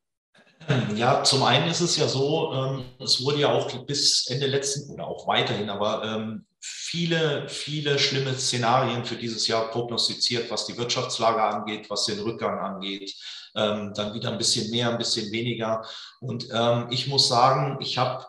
Ja, 0.96 1.22
zum 1.22 1.44
einen 1.44 1.70
ist 1.70 1.80
es 1.80 1.96
ja 1.96 2.08
so, 2.08 2.52
ähm, 2.52 2.82
es 2.98 3.24
wurde 3.24 3.40
ja 3.40 3.52
auch 3.52 3.86
bis 3.86 4.26
Ende 4.28 4.46
letzten 4.46 4.92
oder 4.92 5.06
auch 5.06 5.26
weiterhin, 5.26 5.70
aber 5.70 6.02
ähm, 6.04 6.44
viele, 6.60 7.48
viele 7.48 7.98
schlimme 7.98 8.34
Szenarien 8.34 9.04
für 9.04 9.16
dieses 9.16 9.46
Jahr 9.46 9.70
prognostiziert, 9.70 10.50
was 10.50 10.66
die 10.66 10.76
Wirtschaftslage 10.76 11.42
angeht, 11.42 11.88
was 11.88 12.04
den 12.04 12.20
Rückgang 12.20 12.58
angeht. 12.58 13.14
Ähm, 13.56 13.92
dann 13.94 14.14
wieder 14.14 14.30
ein 14.30 14.38
bisschen 14.38 14.70
mehr, 14.70 14.90
ein 14.90 14.98
bisschen 14.98 15.32
weniger. 15.32 15.84
Und 16.20 16.48
ähm, 16.52 16.86
ich 16.90 17.08
muss 17.08 17.28
sagen, 17.28 17.78
ich 17.80 17.98
habe 17.98 18.26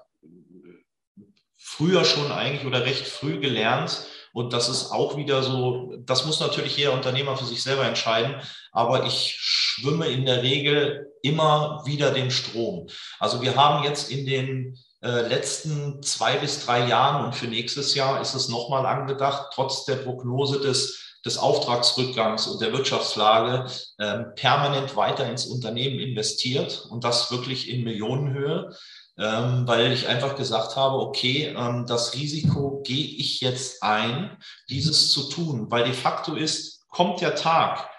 früher 1.58 2.06
schon 2.06 2.32
eigentlich 2.32 2.66
oder 2.66 2.86
recht 2.86 3.08
früh 3.08 3.40
gelernt, 3.40 4.08
und 4.34 4.54
das 4.54 4.70
ist 4.70 4.92
auch 4.92 5.18
wieder 5.18 5.44
so, 5.44 5.94
das 6.06 6.26
muss 6.26 6.40
natürlich 6.40 6.78
jeder 6.78 6.94
Unternehmer 6.94 7.36
für 7.36 7.46
sich 7.46 7.62
selber 7.62 7.86
entscheiden, 7.86 8.36
aber 8.72 9.06
ich 9.06 9.36
schwimme 9.38 10.08
in 10.08 10.26
der 10.26 10.42
Regel 10.42 11.12
immer 11.22 11.84
wieder 11.86 12.12
den 12.12 12.32
Strom. 12.32 12.88
Also 13.20 13.42
wir 13.42 13.56
haben 13.56 13.84
jetzt 13.84 14.10
in 14.10 14.26
den 14.26 14.78
äh, 15.04 15.28
letzten 15.28 16.04
zwei 16.04 16.38
bis 16.38 16.66
drei 16.66 16.88
Jahren 16.88 17.26
und 17.26 17.36
für 17.36 17.48
nächstes 17.48 17.96
Jahr 17.96 18.22
ist 18.22 18.36
es 18.36 18.50
nochmal 18.50 18.86
angedacht, 18.86 19.52
trotz 19.54 19.86
der 19.86 19.96
Prognose 19.96 20.60
des, 20.60 21.18
des 21.26 21.38
Auftragsrückgangs 21.38 22.48
und 22.48 22.62
der 22.62 22.72
Wirtschaftslage 22.72 23.66
äh, 23.98 24.20
permanent 24.36 24.96
weiter 24.96 25.28
ins 25.28 25.48
Unternehmen 25.48 26.00
investiert 26.00 26.86
und 26.90 27.04
das 27.04 27.32
wirklich 27.32 27.70
in 27.70 27.84
Millionenhöhe, 27.84 28.76
ähm, 29.18 29.68
weil 29.68 29.92
ich 29.92 30.08
einfach 30.08 30.36
gesagt 30.36 30.76
habe, 30.76 30.98
okay, 30.98 31.56
ähm, 31.58 31.86
das 31.88 32.14
Risiko 32.14 32.82
gehe 32.84 33.06
ich 33.06 33.42
jetzt 33.42 33.82
ein, 33.82 34.38
dieses 34.70 35.12
zu 35.12 35.30
tun, 35.30 35.72
weil 35.72 35.84
de 35.84 35.94
facto 35.94 36.36
ist, 36.36 36.88
kommt 36.90 37.22
der 37.22 37.36
Tag, 37.36 37.90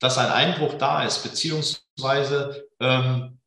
dass 0.00 0.18
ein 0.18 0.30
Einbruch 0.30 0.74
da 0.74 1.04
ist, 1.04 1.22
beziehungsweise 1.22 2.66
ähm, 2.80 3.39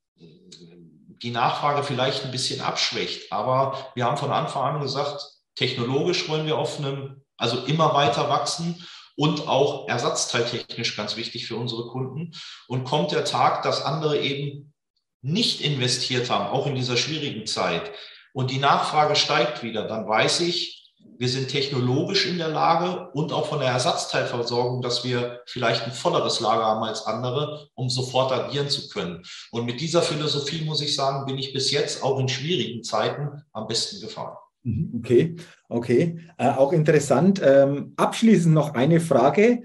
die 1.24 1.32
Nachfrage 1.32 1.84
vielleicht 1.84 2.26
ein 2.26 2.32
bisschen 2.32 2.62
abschwächt. 2.62 3.32
Aber 3.32 3.92
wir 3.96 4.06
haben 4.06 4.18
von 4.18 4.32
Anfang 4.32 4.76
an 4.76 4.82
gesagt, 4.82 5.26
technologisch 5.56 6.28
wollen 6.30 6.46
wir 6.46 6.58
auf 6.58 6.78
einem, 6.78 7.24
also 7.38 7.66
immer 7.66 7.94
weiter 7.94 8.30
wachsen 8.30 8.86
und 9.16 9.48
auch 9.48 9.88
ersatzteiltechnisch 9.88 10.96
ganz 10.98 11.16
wichtig 11.16 11.48
für 11.48 11.56
unsere 11.56 11.88
Kunden. 11.88 12.34
Und 12.68 12.84
kommt 12.84 13.12
der 13.12 13.26
Tag, 13.26 13.64
dass 13.64 13.84
andere 13.84 14.20
eben 14.20 14.74
nicht 15.22 15.62
investiert 15.62 16.30
haben, 16.30 16.50
auch 16.50 16.68
in 16.68 16.76
dieser 16.76 16.98
schwierigen 16.98 17.48
Zeit, 17.48 17.92
und 18.34 18.50
die 18.50 18.58
Nachfrage 18.58 19.16
steigt 19.16 19.62
wieder, 19.62 19.84
dann 19.88 20.08
weiß 20.08 20.42
ich, 20.42 20.83
wir 21.18 21.30
sind 21.30 21.50
technologisch 21.50 22.28
in 22.28 22.38
der 22.38 22.50
Lage 22.50 23.10
und 23.14 23.32
auch 23.32 23.48
von 23.48 23.60
der 23.60 23.70
Ersatzteilversorgung, 23.70 24.82
dass 24.82 25.04
wir 25.04 25.42
vielleicht 25.46 25.86
ein 25.86 25.92
volleres 25.92 26.40
Lager 26.40 26.66
haben 26.66 26.84
als 26.84 27.06
andere, 27.06 27.68
um 27.76 27.90
sofort 27.90 28.32
agieren 28.32 28.70
zu 28.70 28.90
können. 28.90 29.24
Und 29.52 29.66
mit 29.66 29.82
dieser 29.82 30.02
Philosophie, 30.02 30.64
muss 30.66 30.82
ich 30.82 30.96
sagen, 30.96 31.26
bin 31.26 31.38
ich 31.38 31.54
bis 31.54 31.72
jetzt 31.72 32.04
auch 32.04 32.20
in 32.20 32.28
schwierigen 32.28 32.84
Zeiten 32.84 33.44
am 33.52 33.68
besten 33.68 34.02
gefahren. 34.02 34.38
Mhm, 34.64 34.92
okay, 35.00 35.36
okay. 35.70 36.20
Äh, 36.38 36.50
auch 36.50 36.72
interessant. 36.72 37.42
Ähm, 37.44 37.94
abschließend 37.98 38.54
noch 38.54 38.74
eine 38.74 39.00
Frage, 39.00 39.64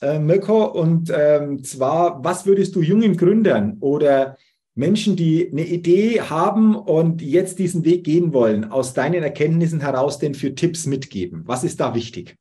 äh, 0.00 0.18
Mirko, 0.18 0.64
und 0.64 1.12
ähm, 1.14 1.62
zwar, 1.62 2.24
was 2.24 2.46
würdest 2.46 2.74
du 2.74 2.82
jungen 2.82 3.16
Gründern 3.16 3.76
oder 3.80 4.36
Menschen, 4.80 5.14
die 5.14 5.48
eine 5.48 5.64
Idee 5.64 6.22
haben 6.22 6.74
und 6.74 7.22
jetzt 7.22 7.58
diesen 7.58 7.84
Weg 7.84 8.02
gehen 8.02 8.32
wollen, 8.32 8.72
aus 8.72 8.94
deinen 8.94 9.22
Erkenntnissen 9.22 9.80
heraus 9.80 10.18
denn 10.18 10.34
für 10.34 10.54
Tipps 10.54 10.86
mitgeben? 10.86 11.42
Was 11.46 11.62
ist 11.62 11.78
da 11.78 11.94
wichtig? 11.94 12.36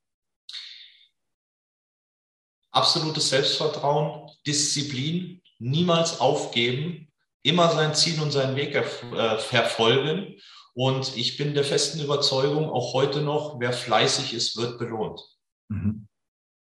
Absolutes 2.71 3.29
Selbstvertrauen, 3.29 4.31
Disziplin, 4.47 5.41
niemals 5.59 6.19
aufgeben, 6.19 7.11
immer 7.43 7.69
sein 7.71 7.93
Ziel 7.93 8.21
und 8.21 8.31
seinen 8.31 8.55
Weg 8.55 8.73
äh, 8.73 9.37
verfolgen. 9.37 10.35
Und 10.73 11.17
ich 11.17 11.37
bin 11.37 11.53
der 11.53 11.65
festen 11.65 11.99
Überzeugung, 11.99 12.69
auch 12.69 12.93
heute 12.93 13.21
noch, 13.21 13.59
wer 13.59 13.73
fleißig 13.73 14.33
ist, 14.33 14.55
wird 14.55 14.79
belohnt. 14.79 15.19
Mhm. 15.67 16.08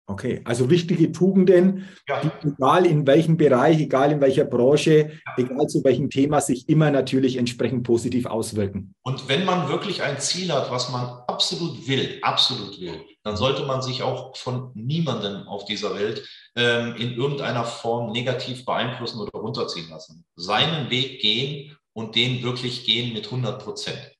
Okay, 0.06 0.40
also 0.44 0.68
wichtige 0.68 1.12
Tugenden, 1.12 1.88
ja. 2.08 2.20
die 2.20 2.48
egal 2.48 2.86
in 2.86 3.06
welchem 3.06 3.36
Bereich, 3.36 3.78
egal 3.78 4.10
in 4.10 4.20
welcher 4.20 4.44
Branche, 4.44 5.12
egal 5.36 5.68
zu 5.68 5.84
welchem 5.84 6.10
Thema, 6.10 6.40
sich 6.40 6.68
immer 6.68 6.90
natürlich 6.90 7.36
entsprechend 7.36 7.84
positiv 7.84 8.26
auswirken. 8.26 8.94
Und 9.02 9.28
wenn 9.28 9.44
man 9.44 9.68
wirklich 9.68 10.02
ein 10.02 10.18
Ziel 10.18 10.52
hat, 10.52 10.70
was 10.72 10.90
man 10.90 11.04
absolut 11.28 11.86
will, 11.86 12.18
absolut 12.22 12.80
will, 12.80 13.00
dann 13.22 13.36
sollte 13.36 13.64
man 13.64 13.80
sich 13.80 14.02
auch 14.02 14.36
von 14.36 14.72
niemandem 14.74 15.46
auf 15.46 15.66
dieser 15.66 15.94
Welt 15.94 16.28
ähm, 16.56 16.96
in 16.96 17.12
irgendeiner 17.12 17.64
Form 17.64 18.10
negativ 18.10 18.64
beeinflussen 18.64 19.20
oder 19.20 19.38
runterziehen 19.38 19.88
lassen. 19.88 20.24
Seinen 20.34 20.90
Weg 20.90 21.20
gehen 21.20 21.76
und 21.92 22.16
den 22.16 22.42
wirklich 22.42 22.84
gehen 22.84 23.14
mit 23.14 23.26
100 23.26 23.62
Prozent. 23.62 24.10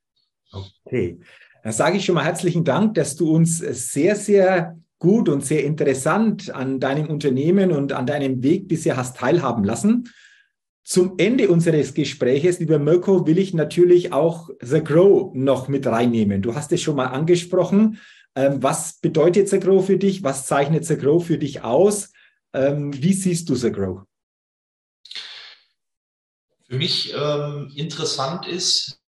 Okay, 0.53 1.19
dann 1.65 1.73
sage 1.73 1.97
ich 1.97 2.05
schon 2.05 2.15
mal 2.15 2.25
herzlichen 2.25 2.65
Dank, 2.65 2.95
dass 2.95 3.17
du 3.17 3.35
uns 3.35 3.59
sehr, 3.59 4.15
sehr 4.15 4.77
gut 5.03 5.29
und 5.29 5.45
sehr 5.45 5.65
interessant 5.65 6.55
an 6.55 6.79
deinem 6.79 7.11
Unternehmen 7.11 7.73
und 7.73 7.93
an 7.93 8.07
deinem 8.07 8.45
Weg 8.45 8.69
bisher 8.69 8.97
hast 8.97 9.17
teilhaben 9.17 9.65
lassen. 9.65 10.09
Zum 10.85 11.15
Ende 11.19 11.49
unseres 11.49 11.93
Gespräches, 11.93 12.61
lieber 12.61 12.79
Mirko, 12.79 13.27
will 13.27 13.39
ich 13.39 13.53
natürlich 13.53 14.13
auch 14.13 14.49
The 14.61 14.81
Grow 14.81 15.35
noch 15.35 15.67
mit 15.67 15.89
reinnehmen. 15.89 16.41
Du 16.41 16.55
hast 16.55 16.71
es 16.71 16.83
schon 16.83 16.95
mal 16.95 17.07
angesprochen. 17.07 17.99
Ähm, 18.37 18.63
was 18.63 19.01
bedeutet 19.01 19.49
The 19.49 19.59
Grow 19.59 19.85
für 19.85 19.99
dich? 19.99 20.23
Was 20.23 20.47
zeichnet 20.47 20.85
The 20.85 20.97
Grow 20.97 21.21
für 21.21 21.37
dich 21.37 21.65
aus? 21.65 22.13
Ähm, 22.53 22.93
wie 22.95 23.13
siehst 23.13 23.49
du 23.49 23.57
The 23.57 23.73
Grow? 23.73 24.03
Für 26.69 26.77
mich 26.77 27.13
ähm, 27.13 27.73
interessant 27.75 28.47
ist, 28.47 29.02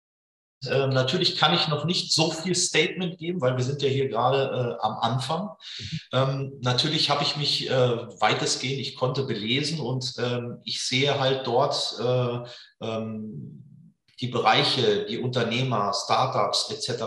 äh, 0.68 0.88
natürlich 0.88 1.38
kann 1.38 1.54
ich 1.54 1.68
noch 1.68 1.86
nicht 1.86 2.14
so 2.14 2.32
viel 2.32 2.56
Statement 2.56 3.18
geben, 3.18 3.42
weil 3.42 3.58
wir 3.58 3.64
sind 3.64 3.82
ja 3.82 3.90
hier 3.90 4.10
gerade 4.10 4.78
äh, 4.80 4.86
am 4.86 4.98
Anfang. 5.00 5.50
Mhm. 5.80 6.00
Ähm, 6.12 6.54
natürlich 6.62 7.10
habe 7.10 7.24
ich 7.24 7.38
mich 7.38 7.70
äh, 7.70 7.72
weitestgehend, 7.72 8.80
ich 8.80 8.96
konnte 8.96 9.24
belesen 9.24 9.80
und 9.80 10.14
ähm, 10.18 10.60
ich 10.64 10.84
sehe 10.84 11.20
halt 11.20 11.48
dort 11.48 11.96
äh, 12.00 12.86
ähm, 12.86 13.64
die 14.24 14.30
Bereiche, 14.30 15.06
die 15.06 15.18
Unternehmer, 15.18 15.94
Startups 15.94 16.70
etc., 16.72 17.04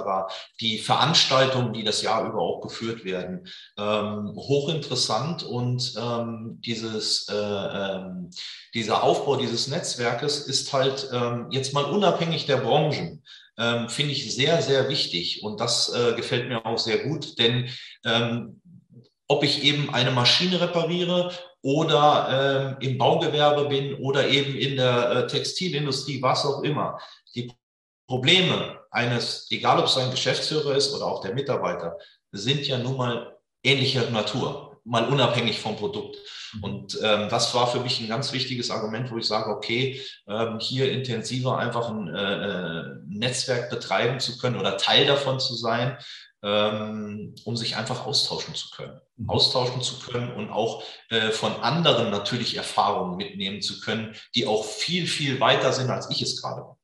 die 0.60 0.78
Veranstaltungen, 0.78 1.72
die 1.72 1.82
das 1.82 2.02
Jahr 2.02 2.26
über 2.28 2.40
auch 2.40 2.60
geführt 2.60 3.04
werden, 3.04 3.46
ähm, 3.78 4.32
hochinteressant 4.36 5.42
und 5.42 5.94
ähm, 5.96 6.60
dieses, 6.64 7.26
äh, 7.30 7.34
ähm, 7.34 8.30
dieser 8.74 9.02
Aufbau 9.02 9.36
dieses 9.36 9.68
Netzwerkes 9.68 10.40
ist 10.40 10.72
halt 10.74 11.08
ähm, 11.10 11.46
jetzt 11.50 11.72
mal 11.72 11.84
unabhängig 11.84 12.44
der 12.44 12.58
Branchen, 12.58 13.22
ähm, 13.58 13.88
finde 13.88 14.12
ich 14.12 14.34
sehr, 14.34 14.60
sehr 14.62 14.88
wichtig. 14.88 15.42
Und 15.42 15.60
das 15.60 15.92
äh, 15.94 16.14
gefällt 16.14 16.48
mir 16.48 16.64
auch 16.64 16.78
sehr 16.78 16.98
gut, 16.98 17.38
denn 17.38 17.68
ähm, 18.04 18.60
ob 19.28 19.42
ich 19.42 19.64
eben 19.64 19.92
eine 19.92 20.10
Maschine 20.10 20.60
repariere 20.60 21.32
oder 21.62 22.76
ähm, 22.80 22.88
im 22.88 22.98
Baugewerbe 22.98 23.68
bin 23.68 23.94
oder 23.94 24.28
eben 24.28 24.54
in 24.54 24.76
der 24.76 25.10
äh, 25.10 25.26
Textilindustrie, 25.26 26.22
was 26.22 26.44
auch 26.46 26.62
immer. 26.62 26.98
Die 27.34 27.52
Probleme 28.06 28.80
eines, 28.90 29.48
egal 29.50 29.80
ob 29.80 29.86
es 29.86 29.96
ein 29.96 30.12
Geschäftsführer 30.12 30.76
ist 30.76 30.94
oder 30.94 31.06
auch 31.06 31.20
der 31.20 31.34
Mitarbeiter, 31.34 31.98
sind 32.30 32.66
ja 32.66 32.78
nun 32.78 32.96
mal 32.96 33.36
ähnlicher 33.64 34.08
Natur, 34.10 34.65
mal 34.86 35.06
unabhängig 35.06 35.60
vom 35.60 35.76
Produkt. 35.76 36.16
Und 36.62 36.98
ähm, 37.02 37.28
das 37.28 37.54
war 37.54 37.66
für 37.66 37.80
mich 37.80 38.00
ein 38.00 38.08
ganz 38.08 38.32
wichtiges 38.32 38.70
Argument, 38.70 39.10
wo 39.10 39.18
ich 39.18 39.26
sage, 39.26 39.50
okay, 39.50 40.00
ähm, 40.26 40.58
hier 40.60 40.90
intensiver 40.90 41.58
einfach 41.58 41.90
ein 41.90 42.08
äh, 42.08 42.46
äh 42.46 42.84
Netzwerk 43.06 43.68
betreiben 43.68 44.20
zu 44.20 44.38
können 44.38 44.56
oder 44.56 44.78
Teil 44.78 45.06
davon 45.06 45.40
zu 45.40 45.54
sein, 45.54 45.98
ähm, 46.42 47.34
um 47.44 47.56
sich 47.56 47.76
einfach 47.76 48.06
austauschen 48.06 48.54
zu 48.54 48.70
können. 48.70 49.00
Mhm. 49.16 49.28
Austauschen 49.28 49.82
zu 49.82 49.98
können 49.98 50.32
und 50.32 50.50
auch 50.50 50.82
äh, 51.10 51.30
von 51.30 51.52
anderen 51.56 52.10
natürlich 52.10 52.56
Erfahrungen 52.56 53.16
mitnehmen 53.16 53.60
zu 53.60 53.80
können, 53.80 54.14
die 54.34 54.46
auch 54.46 54.64
viel, 54.64 55.06
viel 55.06 55.40
weiter 55.40 55.72
sind, 55.72 55.90
als 55.90 56.08
ich 56.10 56.22
es 56.22 56.40
gerade 56.40 56.62
bin. 56.62 56.76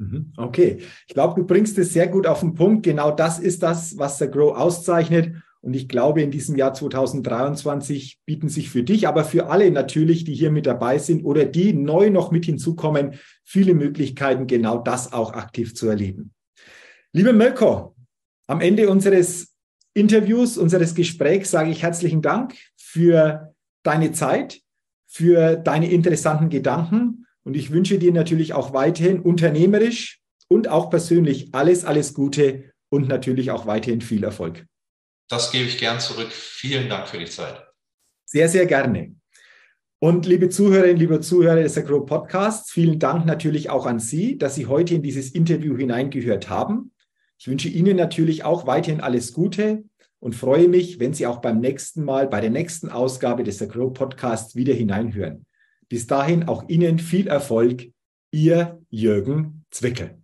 Mhm. 0.00 0.32
Okay, 0.38 0.82
ich 1.06 1.14
glaube, 1.14 1.38
du 1.38 1.46
bringst 1.46 1.76
es 1.76 1.92
sehr 1.92 2.08
gut 2.08 2.26
auf 2.26 2.40
den 2.40 2.54
Punkt. 2.54 2.84
Genau 2.84 3.10
das 3.10 3.38
ist 3.38 3.62
das, 3.62 3.98
was 3.98 4.16
der 4.16 4.28
Grow 4.28 4.56
auszeichnet. 4.56 5.34
Und 5.62 5.74
ich 5.74 5.88
glaube, 5.88 6.22
in 6.22 6.30
diesem 6.30 6.56
Jahr 6.56 6.72
2023 6.72 8.20
bieten 8.24 8.48
sich 8.48 8.70
für 8.70 8.82
dich, 8.82 9.06
aber 9.06 9.24
für 9.24 9.50
alle 9.50 9.70
natürlich, 9.70 10.24
die 10.24 10.34
hier 10.34 10.50
mit 10.50 10.66
dabei 10.66 10.98
sind 10.98 11.22
oder 11.22 11.44
die 11.44 11.74
neu 11.74 12.10
noch 12.10 12.30
mit 12.30 12.46
hinzukommen, 12.46 13.14
viele 13.44 13.74
Möglichkeiten, 13.74 14.46
genau 14.46 14.78
das 14.78 15.12
auch 15.12 15.34
aktiv 15.34 15.74
zu 15.74 15.88
erleben. 15.88 16.32
Liebe 17.12 17.32
Melko, 17.32 17.94
am 18.46 18.60
Ende 18.60 18.88
unseres 18.88 19.54
Interviews, 19.92 20.56
unseres 20.56 20.94
Gesprächs 20.94 21.50
sage 21.50 21.70
ich 21.70 21.82
herzlichen 21.82 22.22
Dank 22.22 22.54
für 22.76 23.54
deine 23.82 24.12
Zeit, 24.12 24.60
für 25.06 25.56
deine 25.56 25.90
interessanten 25.90 26.48
Gedanken 26.48 27.26
und 27.44 27.54
ich 27.54 27.70
wünsche 27.70 27.98
dir 27.98 28.12
natürlich 28.12 28.54
auch 28.54 28.72
weiterhin 28.72 29.20
unternehmerisch 29.20 30.20
und 30.48 30.68
auch 30.68 30.88
persönlich 30.88 31.54
alles, 31.54 31.84
alles 31.84 32.14
Gute 32.14 32.72
und 32.88 33.08
natürlich 33.08 33.50
auch 33.50 33.66
weiterhin 33.66 34.00
viel 34.00 34.24
Erfolg. 34.24 34.66
Das 35.30 35.52
gebe 35.52 35.68
ich 35.68 35.78
gern 35.78 36.00
zurück. 36.00 36.32
Vielen 36.32 36.88
Dank 36.88 37.06
für 37.06 37.18
die 37.18 37.26
Zeit. 37.26 37.64
Sehr, 38.26 38.48
sehr 38.48 38.66
gerne. 38.66 39.14
Und 40.00 40.26
liebe 40.26 40.48
Zuhörerinnen, 40.48 40.96
liebe 40.96 41.20
Zuhörer 41.20 41.62
des 41.62 41.78
Agro 41.78 42.00
Podcasts, 42.00 42.72
vielen 42.72 42.98
Dank 42.98 43.26
natürlich 43.26 43.70
auch 43.70 43.86
an 43.86 44.00
Sie, 44.00 44.38
dass 44.38 44.56
Sie 44.56 44.66
heute 44.66 44.96
in 44.96 45.02
dieses 45.02 45.30
Interview 45.30 45.76
hineingehört 45.76 46.48
haben. 46.48 46.92
Ich 47.38 47.46
wünsche 47.46 47.68
Ihnen 47.68 47.96
natürlich 47.96 48.42
auch 48.42 48.66
weiterhin 48.66 49.00
alles 49.00 49.32
Gute 49.32 49.84
und 50.18 50.34
freue 50.34 50.68
mich, 50.68 50.98
wenn 50.98 51.14
Sie 51.14 51.26
auch 51.26 51.40
beim 51.40 51.60
nächsten 51.60 52.04
Mal, 52.04 52.26
bei 52.26 52.40
der 52.40 52.50
nächsten 52.50 52.88
Ausgabe 52.88 53.44
des 53.44 53.62
Agro 53.62 53.90
Podcasts 53.90 54.56
wieder 54.56 54.74
hineinhören. 54.74 55.46
Bis 55.88 56.08
dahin 56.08 56.48
auch 56.48 56.68
Ihnen 56.68 56.98
viel 56.98 57.28
Erfolg. 57.28 57.92
Ihr 58.32 58.80
Jürgen 58.90 59.64
Zwickel. 59.70 60.20